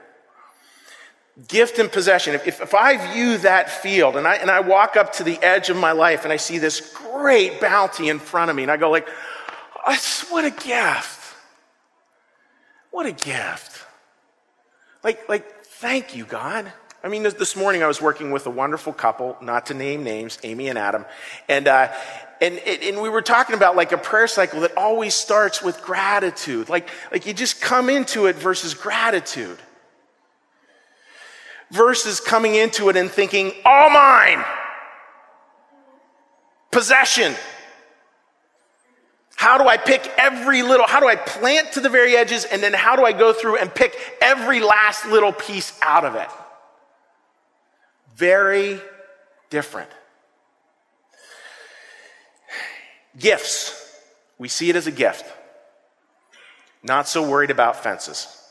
gift 1.49 1.79
and 1.79 1.91
possession. 1.91 2.35
If, 2.35 2.47
if, 2.47 2.75
I 2.75 3.13
view 3.13 3.39
that 3.39 3.71
field 3.71 4.17
and 4.17 4.27
I, 4.27 4.37
and 4.37 4.51
I 4.51 4.61
walk 4.61 4.97
up 4.97 5.15
to 5.15 5.25
the 5.25 5.37
edge 5.43 5.69
of 5.69 5.77
my 5.77 5.93
life 5.93 6.25
and 6.25 6.33
I 6.33 6.37
see 6.37 6.59
this 6.59 6.93
great 6.95 7.61
bounty 7.61 8.09
in 8.09 8.19
front 8.19 8.51
of 8.51 8.57
me 8.57 8.63
and 8.63 8.71
I 8.71 8.77
go 8.77 8.91
like, 8.91 9.09
what 10.31 10.45
a 10.45 10.51
gift. 10.51 11.35
What 12.91 13.07
a 13.07 13.13
gift. 13.13 13.85
Like, 15.03 15.29
like, 15.29 15.65
thank 15.65 16.17
you, 16.17 16.25
God. 16.25 16.73
I 17.03 17.09
mean, 17.09 17.25
this, 17.25 17.35
this 17.35 17.57
morning 17.57 17.83
I 17.83 17.87
was 17.87 18.01
working 18.01 18.31
with 18.31 18.47
a 18.47 18.51
wonderful 18.51 18.93
couple, 18.93 19.37
not 19.43 19.67
to 19.67 19.75
name 19.75 20.05
names, 20.05 20.39
Amy 20.43 20.69
and 20.69 20.79
Adam, 20.79 21.05
and, 21.49 21.69
uh, 21.69 21.93
and, 22.41 22.59
and 22.59 23.03
we 23.03 23.09
were 23.09 23.23
talking 23.23 23.55
about 23.55 23.77
like 23.77 23.93
a 23.93 23.99
prayer 23.99 24.27
cycle 24.27 24.61
that 24.61 24.77
always 24.77 25.15
starts 25.15 25.63
with 25.63 25.83
gratitude. 25.83 26.69
Like, 26.69 26.89
like 27.13 27.27
you 27.27 27.35
just 27.35 27.61
come 27.61 27.91
into 27.91 28.27
it 28.27 28.37
versus 28.37 28.75
gratitude 28.75 29.59
versus 31.75 32.21
coming 32.21 32.55
into 32.55 32.89
it 32.89 32.97
and 32.97 33.11
thinking, 33.11 33.53
all 33.65 33.91
mine, 33.91 34.45
possession. 36.71 37.35
How 39.35 39.59
do 39.59 39.67
I 39.69 39.77
pick 39.77 40.09
every 40.17 40.63
little, 40.63 40.87
how 40.87 41.01
do 41.01 41.09
I 41.09 41.17
plant 41.17 41.73
to 41.73 41.81
the 41.81 41.89
very 41.89 42.17
edges 42.17 42.45
and 42.45 42.63
then 42.63 42.73
how 42.73 42.95
do 42.95 43.05
I 43.05 43.13
go 43.13 43.33
through 43.33 43.57
and 43.57 43.75
pick 43.75 43.97
every 44.23 44.61
last 44.61 45.07
little 45.07 45.33
piece 45.33 45.77
out 45.83 46.05
of 46.05 46.15
it? 46.15 46.29
Very 48.15 48.81
different. 49.51 49.91
Gifts. 53.19 53.81
We 54.39 54.47
see 54.47 54.71
it 54.71 54.77
as 54.77 54.87
a 54.87 54.93
gift. 54.93 55.25
Not 56.85 57.09
so 57.09 57.29
worried 57.29 57.51
about 57.51 57.83
fences. 57.83 58.44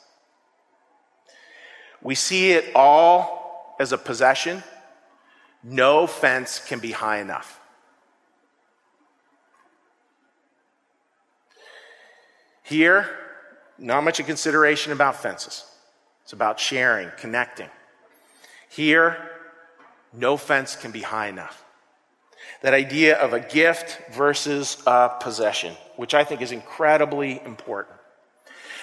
We 2.03 2.15
see 2.15 2.51
it 2.51 2.75
all 2.75 3.75
as 3.79 3.93
a 3.93 3.97
possession. 3.97 4.61
No 5.63 6.05
fence 6.05 6.59
can 6.59 6.79
be 6.79 6.91
high 6.91 7.19
enough. 7.19 7.61
Here, 12.63 13.09
not 13.77 14.03
much 14.03 14.19
of 14.19 14.25
consideration 14.25 14.91
about 14.91 15.15
fences. 15.21 15.65
It's 16.23 16.33
about 16.33 16.59
sharing, 16.59 17.09
connecting. 17.17 17.69
Here, 18.69 19.17
no 20.11 20.37
fence 20.37 20.75
can 20.75 20.91
be 20.91 21.01
high 21.01 21.27
enough. 21.27 21.63
That 22.61 22.73
idea 22.73 23.17
of 23.17 23.33
a 23.33 23.39
gift 23.39 24.01
versus 24.11 24.81
a 24.85 25.11
possession, 25.19 25.75
which 25.95 26.13
I 26.13 26.23
think 26.23 26.41
is 26.41 26.51
incredibly 26.51 27.41
important. 27.45 27.97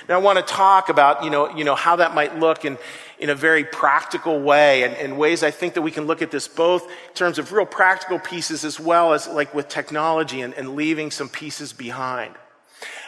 Now, 0.09 0.17
I 0.17 0.19
want 0.19 0.39
to 0.39 0.55
talk 0.55 0.89
about, 0.89 1.25
you 1.25 1.31
know, 1.31 1.55
you 1.55 1.65
know 1.65 1.75
how 1.75 1.97
that 1.97 2.15
might 2.15 2.39
look 2.39 2.65
in, 2.65 2.79
in 3.19 3.31
a 3.31 3.35
very 3.35 3.65
practical 3.65 4.41
way 4.41 4.83
and, 4.83 4.97
in 4.97 5.17
ways 5.17 5.43
I 5.43 5.51
think 5.51 5.75
that 5.75 5.83
we 5.83 5.91
can 5.91 6.07
look 6.07 6.23
at 6.23 6.31
this 6.31 6.49
both 6.49 6.85
in 6.85 7.15
terms 7.15 7.39
of 7.39 7.53
real 7.53 7.67
practical 7.67 8.19
pieces 8.19 8.65
as 8.65 8.81
well 8.81 9.13
as 9.13 9.29
like 9.29 9.55
with 9.55 9.69
technology 9.69 10.41
and, 10.41 10.55
and 10.55 10.75
leaving 10.75 11.11
some 11.11 11.29
pieces 11.29 11.73
behind. 11.73 12.35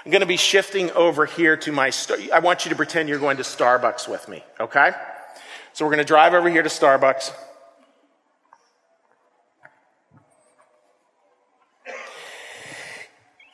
I'm 0.05 0.11
going 0.11 0.21
to 0.21 0.27
be 0.27 0.37
shifting 0.37 0.91
over 0.93 1.27
here 1.27 1.57
to 1.59 1.73
my, 1.73 1.93
I 2.33 2.41
want 2.41 2.65
you 2.65 2.71
to 2.71 2.77
pretend 2.77 3.09
you're 3.09 3.19
going 3.19 3.37
to 3.37 3.45
Starbucks 3.45 4.09
with 4.09 4.29
me, 4.29 4.45
okay? 4.61 4.91
So 5.73 5.85
we're 5.85 5.93
going 5.93 5.99
to 5.99 6.05
drive 6.05 6.35
over 6.35 6.51
here 6.51 6.63
to 6.63 6.69
Starbucks. 6.69 7.33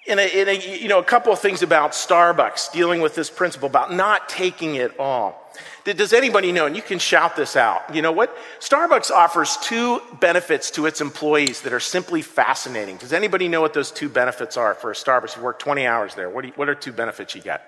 In 0.08 0.18
a, 0.18 0.26
in 0.26 0.48
a, 0.48 0.78
you 0.78 0.88
know, 0.88 0.98
a 0.98 1.04
couple 1.04 1.34
of 1.34 1.38
things 1.38 1.62
about 1.62 1.92
Starbucks 1.92 2.72
dealing 2.72 3.02
with 3.02 3.14
this 3.14 3.28
principle 3.28 3.68
about 3.68 3.92
not 3.92 4.28
taking 4.28 4.76
it 4.76 4.98
all. 4.98 5.52
Does 5.84 6.14
anybody 6.14 6.50
know, 6.50 6.66
and 6.66 6.74
you 6.74 6.82
can 6.82 6.98
shout 6.98 7.36
this 7.36 7.56
out, 7.56 7.94
you 7.94 8.02
know 8.02 8.12
what? 8.12 8.34
Starbucks 8.58 9.10
offers 9.10 9.58
two 9.58 10.00
benefits 10.18 10.70
to 10.72 10.86
its 10.86 11.00
employees 11.00 11.60
that 11.62 11.72
are 11.72 11.80
simply 11.80 12.22
fascinating. 12.22 12.96
Does 12.96 13.12
anybody 13.12 13.48
know 13.48 13.60
what 13.60 13.74
those 13.74 13.90
two 13.90 14.08
benefits 14.08 14.56
are 14.56 14.74
for 14.74 14.90
a 14.90 14.94
Starbucks? 14.94 15.36
You 15.36 15.42
work 15.42 15.58
20 15.58 15.86
hours 15.86 16.14
there. 16.14 16.28
What, 16.30 16.44
you, 16.44 16.52
what 16.56 16.68
are 16.68 16.74
two 16.74 16.92
benefits 16.92 17.34
you 17.34 17.42
get? 17.42 17.62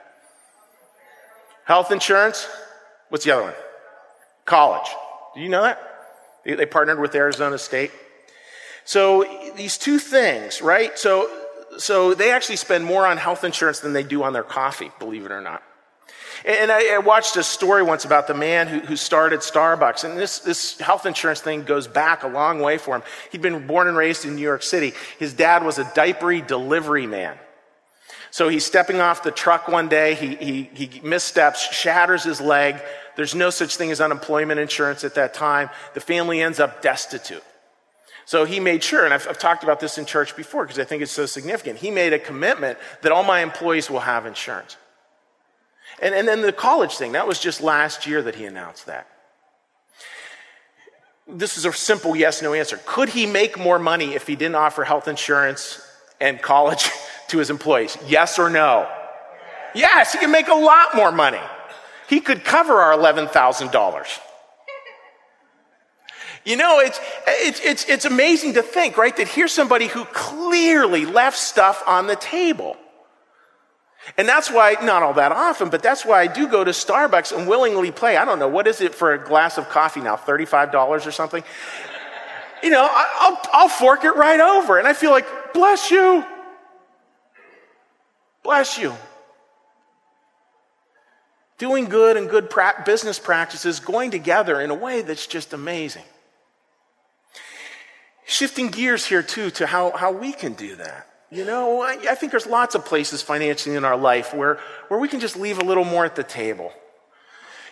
Health 1.65 1.93
insurance. 1.93 2.49
What's 3.11 3.25
the 3.25 3.33
other 3.33 3.45
one? 3.45 3.55
College. 4.45 4.89
Do 5.35 5.41
you 5.41 5.49
know 5.49 5.63
that? 5.63 5.81
They 6.45 6.67
partnered 6.67 7.01
with 7.01 7.15
Arizona 7.15 7.59
State. 7.59 7.91
So 8.85 9.53
these 9.57 9.79
two 9.79 9.99
things, 9.99 10.63
right? 10.63 10.99
So, 10.99 11.31
so 11.79 12.15
they 12.15 12.33
actually 12.33 12.57
spend 12.57 12.85
more 12.85 13.07
on 13.07 13.17
health 13.17 13.45
insurance 13.45 13.81
than 13.81 13.93
they 13.93 14.03
do 14.03 14.23
on 14.23 14.33
their 14.33 14.43
coffee, 14.43 14.91
believe 14.99 15.25
it 15.25 15.33
or 15.33 15.41
not. 15.41 15.63
And 16.45 16.73
I, 16.73 16.99
watched 16.99 17.37
a 17.37 17.43
story 17.43 17.83
once 17.83 18.07
about 18.07 18.27
the 18.27 18.35
man 18.35 18.67
who, 18.67 18.81
who 18.81 18.97
started 18.97 19.41
Starbucks. 19.41 20.05
And 20.05 20.19
this, 20.19 20.39
this 20.39 20.79
health 20.79 21.05
insurance 21.05 21.41
thing 21.41 21.65
goes 21.65 21.87
back 21.87 22.23
a 22.23 22.29
long 22.29 22.61
way 22.61 22.79
for 22.79 22.97
him. 22.97 23.03
He'd 23.31 23.43
been 23.43 23.67
born 23.67 23.89
and 23.89 23.97
raised 23.97 24.25
in 24.25 24.37
New 24.37 24.43
York 24.43 24.63
City. 24.63 24.95
His 25.19 25.35
dad 25.35 25.65
was 25.65 25.79
a 25.79 25.85
diapery 25.85 26.47
delivery 26.47 27.07
man. 27.07 27.37
So 28.31 28.49
he's 28.49 28.65
stepping 28.65 29.01
off 29.01 29.23
the 29.23 29.33
truck 29.33 29.69
one 29.69 29.89
day. 29.89 30.15
He, 30.15 30.37
he, 30.37 30.63
he 30.73 31.01
missteps, 31.01 31.61
shatters 31.61 32.25
his 32.25 32.41
leg. 32.41 32.81
There's 33.17 33.35
no 33.35 33.51
such 33.51 33.77
thing 33.77 33.91
as 33.91 34.01
unemployment 34.01 34.61
insurance 34.61 35.05
at 35.05 35.17
that 35.17 35.35
time. 35.35 35.69
The 35.95 36.01
family 36.01 36.41
ends 36.41 36.61
up 36.61 36.81
destitute. 36.81 37.43
So 38.31 38.45
he 38.45 38.61
made 38.61 38.85
sure, 38.85 39.05
and 39.05 39.13
I've, 39.13 39.27
I've 39.27 39.41
talked 39.41 39.65
about 39.65 39.81
this 39.81 39.99
in 39.99 40.07
church 40.07 40.37
before 40.37 40.63
because 40.63 40.79
I 40.79 40.85
think 40.85 41.03
it's 41.03 41.11
so 41.11 41.27
significant. 41.27 41.81
He 41.81 41.91
made 41.91 42.13
a 42.13 42.19
commitment 42.21 42.79
that 43.03 43.11
all 43.11 43.25
my 43.25 43.41
employees 43.41 43.91
will 43.91 43.99
have 43.99 44.25
insurance. 44.25 44.77
And, 46.01 46.15
and 46.15 46.29
then 46.29 46.41
the 46.41 46.53
college 46.53 46.95
thing, 46.97 47.11
that 47.11 47.27
was 47.27 47.41
just 47.41 47.61
last 47.61 48.07
year 48.07 48.23
that 48.23 48.37
he 48.37 48.45
announced 48.45 48.87
that. 48.87 49.09
This 51.27 51.59
is 51.59 51.65
a 51.65 51.73
simple 51.73 52.15
yes 52.15 52.41
no 52.41 52.55
answer. 52.55 52.79
Could 52.87 53.09
he 53.09 53.27
make 53.27 53.59
more 53.59 53.81
money 53.81 54.15
if 54.15 54.29
he 54.29 54.37
didn't 54.37 54.55
offer 54.55 54.85
health 54.85 55.09
insurance 55.09 55.85
and 56.21 56.41
college 56.41 56.89
to 57.31 57.39
his 57.39 57.51
employees? 57.51 57.99
Yes 58.07 58.39
or 58.39 58.49
no? 58.49 58.89
Yes, 59.75 60.13
he 60.13 60.21
can 60.21 60.31
make 60.31 60.47
a 60.47 60.55
lot 60.55 60.95
more 60.95 61.11
money. 61.11 61.43
He 62.09 62.21
could 62.21 62.45
cover 62.45 62.75
our 62.75 62.97
$11,000. 62.97 64.21
You 66.45 66.57
know, 66.57 66.79
it's, 66.81 66.99
it's, 67.27 67.61
it's, 67.61 67.85
it's 67.89 68.05
amazing 68.07 68.55
to 68.55 68.63
think, 68.63 68.97
right, 68.97 69.15
that 69.17 69.29
here's 69.29 69.53
somebody 69.53 69.87
who 69.87 70.05
clearly 70.07 71.05
left 71.05 71.37
stuff 71.37 71.83
on 71.87 72.07
the 72.07 72.17
table. 72.17 72.77
And 74.17 74.27
that's 74.27 74.51
why, 74.51 74.77
not 74.83 75.03
all 75.03 75.13
that 75.15 75.33
often, 75.33 75.69
but 75.69 75.83
that's 75.83 76.05
why 76.05 76.23
I 76.23 76.27
do 76.27 76.49
go 76.49 76.65
to 76.65 76.71
Starbucks 76.71 77.37
and 77.37 77.47
willingly 77.47 77.91
play. 77.91 78.17
I 78.17 78.25
don't 78.25 78.39
know, 78.39 78.49
what 78.49 78.67
is 78.67 78.81
it 78.81 78.95
for 78.95 79.13
a 79.13 79.19
glass 79.19 79.59
of 79.59 79.69
coffee 79.69 80.01
now? 80.01 80.17
$35 80.17 81.07
or 81.07 81.11
something? 81.11 81.45
You 82.63 82.71
know, 82.71 82.89
I'll, 82.91 83.41
I'll 83.53 83.69
fork 83.69 84.05
it 84.05 84.13
right 84.13 84.41
over. 84.41 84.79
And 84.79 84.89
I 84.89 84.95
feel 84.95 85.11
like, 85.11 85.53
bless 85.53 85.91
you. 85.91 86.25
Bless 88.43 88.79
you. 88.79 88.95
Doing 91.59 91.87
good 91.87 92.17
and 92.17 92.29
good 92.29 92.49
pra- 92.49 92.83
business 92.87 93.19
practices 93.19 93.81
going 93.81 94.11
together 94.11 94.61
in 94.61 94.71
a 94.71 94.75
way 94.75 95.03
that's 95.03 95.27
just 95.27 95.53
amazing. 95.53 96.05
Shifting 98.31 98.69
gears 98.69 99.05
here, 99.05 99.25
too, 99.25 99.51
to 99.51 99.67
how, 99.67 99.91
how 99.91 100.13
we 100.13 100.33
can 100.33 100.53
do 100.53 100.77
that. 100.77 101.09
You 101.33 101.45
know, 101.45 101.81
I, 101.81 101.99
I 102.11 102.15
think 102.15 102.31
there's 102.31 102.47
lots 102.47 102.77
of 102.77 102.85
places 102.85 103.23
financially 103.23 103.75
in 103.75 103.85
our 103.85 103.97
life 103.97 104.33
where, 104.33 104.61
where 104.87 105.01
we 105.01 105.09
can 105.09 105.19
just 105.19 105.37
leave 105.37 105.59
a 105.59 105.65
little 105.65 105.85
more 105.85 106.05
at 106.05 106.15
the 106.15 106.23
table. 106.23 106.73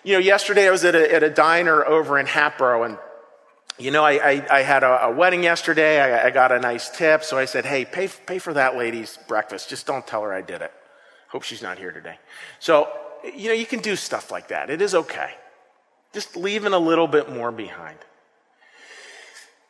You 0.02 0.14
know, 0.14 0.18
yesterday 0.18 0.66
I 0.66 0.72
was 0.72 0.84
at 0.84 0.96
a, 0.96 1.14
at 1.14 1.22
a 1.22 1.30
diner 1.30 1.84
over 1.84 2.18
in 2.18 2.26
Hatboro, 2.26 2.82
and, 2.82 2.98
you 3.78 3.92
know, 3.92 4.02
I, 4.02 4.14
I, 4.14 4.46
I 4.50 4.62
had 4.62 4.82
a, 4.82 5.04
a, 5.04 5.12
wedding 5.12 5.44
yesterday. 5.44 6.00
I, 6.00 6.26
I 6.26 6.30
got 6.30 6.50
a 6.50 6.58
nice 6.58 6.90
tip, 6.90 7.22
so 7.22 7.38
I 7.38 7.44
said, 7.44 7.64
hey, 7.64 7.84
pay, 7.84 8.08
pay 8.08 8.40
for 8.40 8.52
that 8.54 8.76
lady's 8.76 9.16
breakfast. 9.28 9.68
Just 9.68 9.86
don't 9.86 10.04
tell 10.08 10.22
her 10.24 10.32
I 10.32 10.42
did 10.42 10.60
it. 10.60 10.72
Hope 11.28 11.44
she's 11.44 11.62
not 11.62 11.78
here 11.78 11.92
today. 11.92 12.18
So, 12.58 12.88
you 13.32 13.46
know, 13.46 13.54
you 13.54 13.66
can 13.66 13.78
do 13.78 13.94
stuff 13.94 14.32
like 14.32 14.48
that. 14.48 14.70
It 14.70 14.82
is 14.82 14.92
okay. 14.92 15.34
Just 16.12 16.36
leaving 16.36 16.72
a 16.72 16.80
little 16.80 17.06
bit 17.06 17.30
more 17.30 17.52
behind. 17.52 17.98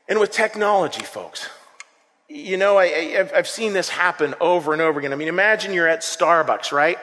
And 0.08 0.18
with 0.18 0.30
technology, 0.30 1.02
folks, 1.02 1.48
you 2.28 2.56
know, 2.56 2.78
I, 2.78 2.86
have 3.34 3.48
seen 3.48 3.72
this 3.72 3.88
happen 3.88 4.34
over 4.40 4.72
and 4.72 4.82
over 4.82 4.98
again. 4.98 5.12
I 5.12 5.16
mean, 5.16 5.28
imagine 5.28 5.72
you're 5.72 5.88
at 5.88 6.00
Starbucks, 6.00 6.72
right? 6.72 6.98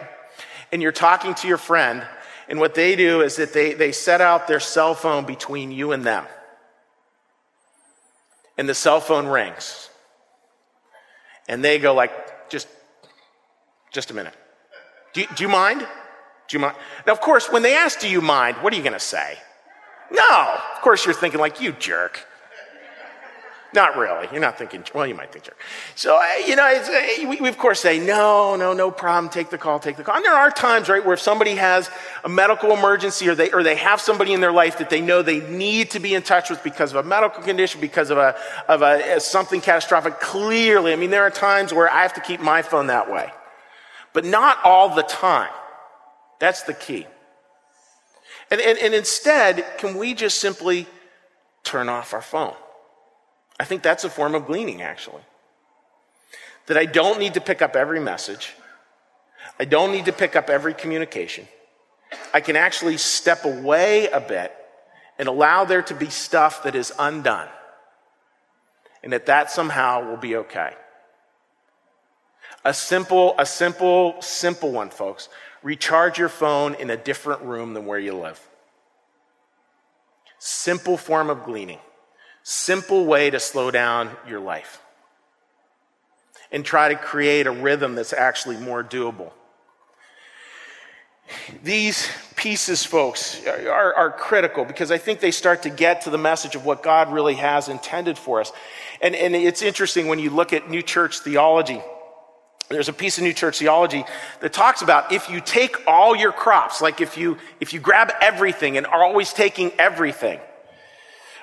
And 0.72 0.82
you're 0.82 0.92
talking 0.92 1.34
to 1.36 1.48
your 1.48 1.58
friend, 1.58 2.06
and 2.48 2.60
what 2.60 2.76
they 2.76 2.96
do 2.96 3.22
is 3.22 3.38
that 3.38 3.54
they, 3.54 3.74
they 3.74 3.92
set 3.92 4.22
out 4.22 4.48
their 4.48 4.60
cell 4.60 4.94
phone 4.94 5.26
between 5.26 5.72
you 5.72 5.92
and 5.92 6.04
them. 6.04 6.26
And 8.58 8.70
the 8.70 8.76
cell 8.76 9.00
phone 9.00 9.28
rings. 9.28 9.90
And 11.48 11.64
they 11.64 11.80
go 11.80 11.94
like, 11.94 12.50
just, 12.50 12.68
just 13.92 14.12
a 14.12 14.14
minute. 14.14 14.34
Do 15.14 15.22
you, 15.22 15.28
do 15.36 15.44
you 15.44 15.50
mind? 15.50 15.80
Do 15.82 16.58
you 16.58 16.60
mind? 16.60 16.76
Now, 17.06 17.14
of 17.14 17.22
course, 17.22 17.52
when 17.52 17.64
they 17.64 17.76
ask, 17.76 18.00
do 18.00 18.10
you 18.10 18.22
mind, 18.22 18.58
what 18.58 18.74
are 18.74 18.76
you 18.76 18.84
going 18.84 18.94
to 18.94 19.00
say? 19.00 19.38
No. 20.12 20.60
Of 20.76 20.82
course, 20.82 21.06
you're 21.06 21.16
thinking 21.16 21.40
like, 21.40 21.62
you 21.62 21.72
jerk. 21.72 22.26
Not 23.76 23.98
really. 23.98 24.30
You're 24.32 24.40
not 24.40 24.58
thinking, 24.58 24.86
well, 24.94 25.06
you 25.06 25.16
might 25.16 25.34
think 25.34 25.44
sure. 25.44 25.54
So, 25.96 26.16
uh, 26.16 26.48
you 26.48 26.56
know, 26.56 26.64
uh, 26.64 27.28
we, 27.28 27.42
we, 27.42 27.50
of 27.50 27.58
course 27.58 27.82
say, 27.82 28.00
no, 28.00 28.56
no, 28.56 28.72
no 28.72 28.90
problem. 28.90 29.30
Take 29.30 29.50
the 29.50 29.58
call, 29.58 29.80
take 29.80 29.98
the 29.98 30.04
call. 30.04 30.16
And 30.16 30.24
there 30.24 30.34
are 30.34 30.50
times, 30.50 30.88
right, 30.88 31.04
where 31.04 31.16
if 31.16 31.20
somebody 31.20 31.56
has 31.56 31.90
a 32.24 32.30
medical 32.30 32.72
emergency 32.72 33.28
or 33.28 33.36
they, 33.36 33.52
or 33.52 33.64
they 33.64 33.76
have 33.76 34.00
somebody 34.00 34.32
in 34.32 34.40
their 34.40 34.54
life 34.54 34.78
that 34.78 34.90
they 34.90 35.02
know 35.02 35.22
they 35.22 35.42
need 35.42 35.92
to 35.92 36.00
be 36.00 36.14
in 36.16 36.22
touch 36.22 36.50
with 36.50 36.64
because 36.64 36.92
of 36.94 37.06
a 37.06 37.08
medical 37.08 37.44
condition, 37.44 37.82
because 37.82 38.12
of 38.12 38.18
a, 38.18 38.38
of 38.70 38.82
a, 38.82 39.20
something 39.20 39.60
catastrophic, 39.60 40.22
clearly, 40.22 40.94
I 40.94 40.96
mean, 40.96 41.10
there 41.10 41.24
are 41.24 41.30
times 41.30 41.74
where 41.74 41.92
I 41.92 42.04
have 42.04 42.14
to 42.14 42.22
keep 42.22 42.40
my 42.40 42.62
phone 42.62 42.88
that 42.88 43.12
way. 43.12 43.30
But 44.14 44.24
not 44.24 44.58
all 44.64 44.96
the 44.96 45.04
time. 45.04 45.52
That's 46.40 46.64
the 46.64 46.74
key. 46.74 47.08
And, 48.50 48.62
and, 48.62 48.80
and 48.80 48.94
instead, 48.94 49.66
can 49.80 49.98
we 49.98 50.14
just 50.14 50.38
simply 50.38 50.88
turn 51.66 51.90
off 51.90 52.14
our 52.14 52.22
phone? 52.22 52.54
I 53.60 53.64
think 53.64 53.84
that's 53.84 54.04
a 54.04 54.10
form 54.10 54.36
of 54.36 54.46
gleaning, 54.46 54.82
actually. 54.82 55.22
That 56.68 56.78
I 56.78 56.86
don't 56.86 57.20
need 57.20 57.36
to 57.36 57.42
pick 57.42 57.62
up 57.62 57.76
every 57.76 58.00
message, 58.00 58.54
I 59.60 59.66
don't 59.66 59.92
need 59.92 60.06
to 60.06 60.14
pick 60.14 60.36
up 60.36 60.50
every 60.50 60.74
communication. 60.74 61.48
I 62.34 62.42
can 62.42 62.56
actually 62.56 62.98
step 62.98 63.46
away 63.46 64.08
a 64.08 64.20
bit 64.20 64.54
and 65.18 65.28
allow 65.28 65.66
there 65.66 65.82
to 65.84 65.94
be 65.94 66.10
stuff 66.10 66.64
that 66.64 66.76
is 66.76 66.94
undone. 67.00 67.48
And 69.04 69.14
that 69.14 69.28
that 69.28 69.52
somehow 69.52 70.10
will 70.10 70.18
be 70.18 70.36
okay. 70.36 70.74
A 72.64 72.74
simple, 72.74 73.36
a 73.38 73.46
simple, 73.46 74.22
simple 74.22 74.72
one, 74.72 74.90
folks. 74.90 75.30
Recharge 75.62 76.18
your 76.18 76.30
phone 76.30 76.74
in 76.76 76.90
a 76.90 76.98
different 76.98 77.42
room 77.42 77.74
than 77.74 77.86
where 77.86 78.00
you 78.00 78.14
live. 78.14 78.40
Simple 80.40 80.98
form 80.98 81.30
of 81.30 81.44
gleaning 81.44 81.80
simple 82.48 83.06
way 83.06 83.32
to 83.32 83.40
slow 83.40 83.72
down 83.72 84.12
your 84.28 84.40
life 84.40 84.80
and 86.52 86.64
try 86.64 86.90
to 86.90 86.96
create 86.96 87.48
a 87.48 87.52
rhythm 87.52 87.96
that's 87.96 88.14
actually 88.14 88.56
more 88.56 88.84
doable. 88.84 89.32
These 91.64 92.08
pieces, 92.36 92.86
folks, 92.86 93.44
are, 93.48 93.96
are, 93.96 94.12
critical 94.12 94.64
because 94.64 94.92
I 94.92 95.00
think 95.00 95.22
they 95.22 95.32
start 95.32 95.64
to 95.64 95.72
get 95.72 96.02
to 96.02 96.12
the 96.12 96.20
message 96.20 96.54
of 96.54 96.64
what 96.64 96.84
God 96.84 97.12
really 97.12 97.34
has 97.34 97.68
intended 97.68 98.16
for 98.16 98.42
us. 98.42 98.52
And, 99.02 99.16
and 99.16 99.36
it's 99.36 99.64
interesting 99.64 100.08
when 100.08 100.20
you 100.20 100.30
look 100.30 100.54
at 100.54 100.70
New 100.70 100.84
Church 100.84 101.22
theology. 101.22 101.82
There's 102.70 102.90
a 102.90 102.94
piece 102.94 103.18
of 103.18 103.24
New 103.24 103.34
Church 103.34 103.58
theology 103.58 104.06
that 104.42 104.54
talks 104.54 104.84
about 104.84 105.12
if 105.12 105.32
you 105.32 105.42
take 105.42 105.78
all 105.88 106.16
your 106.16 106.32
crops, 106.32 106.80
like 106.80 107.02
if 107.02 107.18
you, 107.18 107.40
if 107.60 107.74
you 107.74 107.80
grab 107.80 108.12
everything 108.22 108.78
and 108.78 108.86
are 108.86 109.04
always 109.04 109.34
taking 109.34 109.72
everything, 109.80 110.40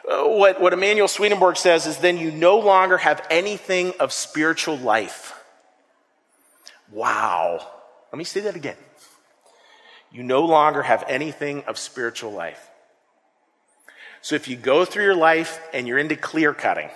uh, 0.09 0.25
what, 0.25 0.61
what 0.61 0.73
Emanuel 0.73 1.09
Swedenborg 1.09 1.57
says 1.57 1.87
is 1.87 1.99
then 1.99 2.19
you 2.19 2.31
no 2.31 2.59
longer 2.59 2.99
have 2.99 3.25
anything 3.31 3.93
of 4.01 4.13
spiritual 4.13 4.77
life. 4.77 5.35
Wow. 6.91 7.67
Let 8.13 8.19
me 8.19 8.25
say 8.25 8.41
that 8.41 8.57
again. 8.57 8.77
You 10.11 10.23
no 10.23 10.45
longer 10.45 10.83
have 10.83 11.05
anything 11.09 11.65
of 11.65 11.79
spiritual 11.79 12.33
life. 12.33 12.69
So 14.21 14.35
if 14.35 14.47
you 14.47 14.57
go 14.57 14.85
through 14.85 15.05
your 15.05 15.17
life 15.17 15.61
and 15.73 15.89
you're 15.89 15.99
into 15.99 16.17
clear 16.17 16.53
cutting, 16.53 16.91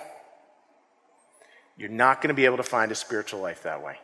you're 1.77 1.89
not 1.89 2.21
going 2.21 2.29
to 2.29 2.33
be 2.33 2.45
able 2.45 2.57
to 2.57 2.63
find 2.63 2.91
a 2.91 2.95
spiritual 2.95 3.41
life 3.41 3.63
that 3.63 3.83
way. 3.83 3.97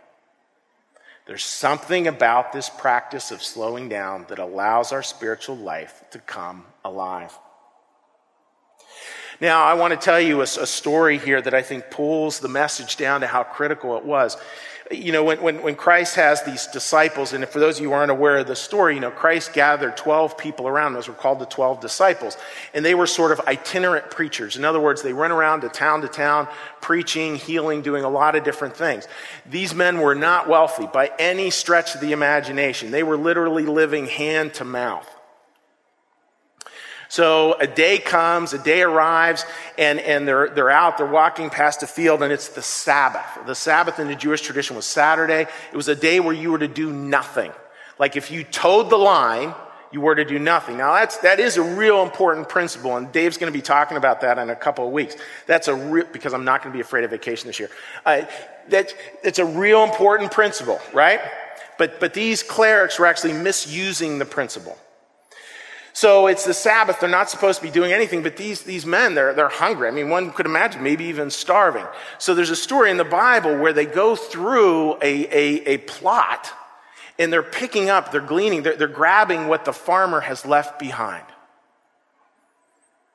There's 1.26 1.46
something 1.46 2.08
about 2.08 2.52
this 2.52 2.70
practice 2.70 3.32
of 3.32 3.42
slowing 3.42 3.88
down 3.88 4.26
that 4.30 4.40
allows 4.40 4.92
our 4.92 5.04
spiritual 5.04 5.56
life 5.56 6.04
to 6.12 6.20
come 6.20 6.66
alive. 6.84 7.38
Now, 9.44 9.66
I 9.66 9.74
want 9.74 9.92
to 9.92 9.98
tell 9.98 10.22
you 10.22 10.40
a, 10.40 10.44
a, 10.44 10.66
story 10.66 11.18
here 11.18 11.42
that 11.42 11.54
I 11.54 11.62
think 11.62 11.90
pulls 11.90 12.40
the 12.40 12.48
message 12.48 12.96
down 12.96 13.20
to 13.20 13.28
how 13.28 13.44
critical 13.44 13.98
it 13.98 14.06
was. 14.06 14.38
You 14.90 15.12
know, 15.12 15.26
when, 15.26 15.42
when, 15.42 15.62
when 15.62 15.76
Christ 15.76 16.16
has 16.16 16.42
these 16.44 16.66
disciples, 16.68 17.34
and 17.34 17.46
for 17.50 17.60
those 17.60 17.76
of 17.76 17.84
you 17.84 17.90
who 17.90 17.94
aren't 17.94 18.10
aware 18.10 18.38
of 18.38 18.48
the 18.48 18.56
story, 18.56 18.96
you 18.96 19.02
know, 19.02 19.12
Christ 19.12 19.52
gathered 19.52 19.98
12 19.98 20.38
people 20.38 20.66
around. 20.66 20.94
Those 20.94 21.10
were 21.10 21.14
called 21.14 21.40
the 21.40 21.46
12 21.46 21.82
disciples. 21.82 22.38
And 22.74 22.86
they 22.86 22.96
were 22.96 23.06
sort 23.06 23.34
of 23.34 23.42
itinerant 23.42 24.12
preachers. 24.12 24.56
In 24.56 24.64
other 24.64 24.80
words, 24.80 25.02
they 25.02 25.12
went 25.12 25.34
around 25.34 25.60
to 25.62 25.68
town 25.68 26.04
to 26.04 26.08
town, 26.08 26.48
preaching, 26.80 27.36
healing, 27.36 27.82
doing 27.82 28.06
a 28.06 28.10
lot 28.10 28.38
of 28.38 28.46
different 28.46 28.78
things. 28.78 29.10
These 29.46 29.76
men 29.76 30.00
were 30.00 30.16
not 30.16 30.48
wealthy 30.48 30.88
by 30.88 31.12
any 31.20 31.50
stretch 31.50 31.96
of 31.96 32.00
the 32.00 32.14
imagination. 32.14 32.92
They 32.92 33.04
were 33.04 33.18
literally 33.18 33.66
living 33.66 34.08
hand 34.08 34.54
to 34.54 34.64
mouth. 34.64 35.13
So 37.14 37.54
a 37.60 37.68
day 37.68 38.00
comes, 38.00 38.54
a 38.54 38.58
day 38.58 38.82
arrives, 38.82 39.46
and, 39.78 40.00
and 40.00 40.28
they're, 40.28 40.50
they're 40.50 40.72
out, 40.72 40.98
they're 40.98 41.06
walking 41.06 41.52
past 41.52 41.84
a 41.84 41.86
field, 41.86 42.24
and 42.24 42.34
it's 42.34 42.48
the 42.48 42.64
Sabbath. 42.64 43.46
The 43.46 43.54
Sabbath 43.54 44.00
in 44.00 44.08
the 44.08 44.16
Jewish 44.16 44.42
tradition 44.42 44.76
was 44.76 44.88
Saturday. 44.88 45.46
It 45.72 45.76
was 45.76 45.88
a 45.88 45.96
day 45.96 46.20
where 46.20 46.34
you 46.34 46.52
were 46.52 46.58
to 46.58 46.68
do 46.68 46.92
nothing. 46.92 47.52
Like 48.00 48.16
if 48.16 48.32
you 48.32 48.44
toed 48.44 48.90
the 48.90 48.98
line, 48.98 49.54
you 49.92 50.02
were 50.02 50.16
to 50.16 50.26
do 50.26 50.40
nothing. 50.40 50.78
Now 50.78 50.96
that's, 50.96 51.18
that 51.18 51.40
is 51.40 51.58
a 51.58 51.62
real 51.62 52.02
important 52.02 52.50
principle, 52.50 52.98
and 52.98 53.12
Dave's 53.12 53.38
going 53.38 53.54
to 53.54 53.56
be 53.56 53.62
talking 53.62 53.96
about 53.96 54.22
that 54.22 54.40
in 54.40 54.50
a 54.50 54.56
couple 54.56 54.88
of 54.88 54.92
weeks. 54.92 55.16
That's 55.46 55.68
a 55.68 55.76
real, 55.76 56.08
because 56.12 56.34
I'm 56.34 56.46
not 56.46 56.64
going 56.64 56.74
to 56.74 56.76
be 56.76 56.82
afraid 56.82 57.04
of 57.04 57.12
vacation 57.12 57.46
this 57.46 57.60
year. 57.60 57.70
Uh, 58.08 58.24
that, 58.70 58.92
it's 59.24 59.38
a 59.38 59.46
real 59.46 59.84
important 59.84 60.32
principle, 60.32 60.80
right? 60.94 61.20
But, 61.78 62.00
but 62.00 62.16
these 62.16 62.42
clerics 62.42 62.98
were 62.98 63.06
actually 63.06 63.34
misusing 63.34 64.18
the 64.18 64.26
principle. 64.26 64.80
So 65.94 66.26
it's 66.26 66.44
the 66.44 66.56
Sabbath. 66.56 67.00
They're 67.00 67.08
not 67.08 67.30
supposed 67.30 67.60
to 67.60 67.66
be 67.66 67.72
doing 67.72 67.94
anything, 67.94 68.24
but 68.24 68.36
these, 68.36 68.64
these 68.64 68.84
men, 68.86 69.14
they're, 69.14 69.34
they're 69.34 69.48
hungry. 69.48 69.88
I 69.88 69.92
mean, 69.92 70.10
one 70.10 70.32
could 70.32 70.48
imagine 70.48 70.82
maybe 70.82 71.06
even 71.06 71.30
starving. 71.30 71.86
So 72.18 72.34
there's 72.34 72.50
a 72.50 72.56
story 72.56 72.90
in 72.90 72.98
the 72.98 73.06
Bible 73.06 73.56
where 73.58 73.74
they 73.74 73.86
go 73.86 74.16
through 74.16 74.96
a, 74.96 74.98
a, 75.04 75.74
a 75.74 75.78
plot 75.78 76.52
and 77.20 77.32
they're 77.32 77.44
picking 77.44 77.92
up, 77.92 78.12
they're 78.12 78.22
gleaning, 78.22 78.64
they're, 78.64 78.76
they're 78.76 78.88
grabbing 78.88 79.48
what 79.48 79.66
the 79.66 79.74
farmer 79.74 80.20
has 80.20 80.48
left 80.48 80.80
behind. 80.80 81.26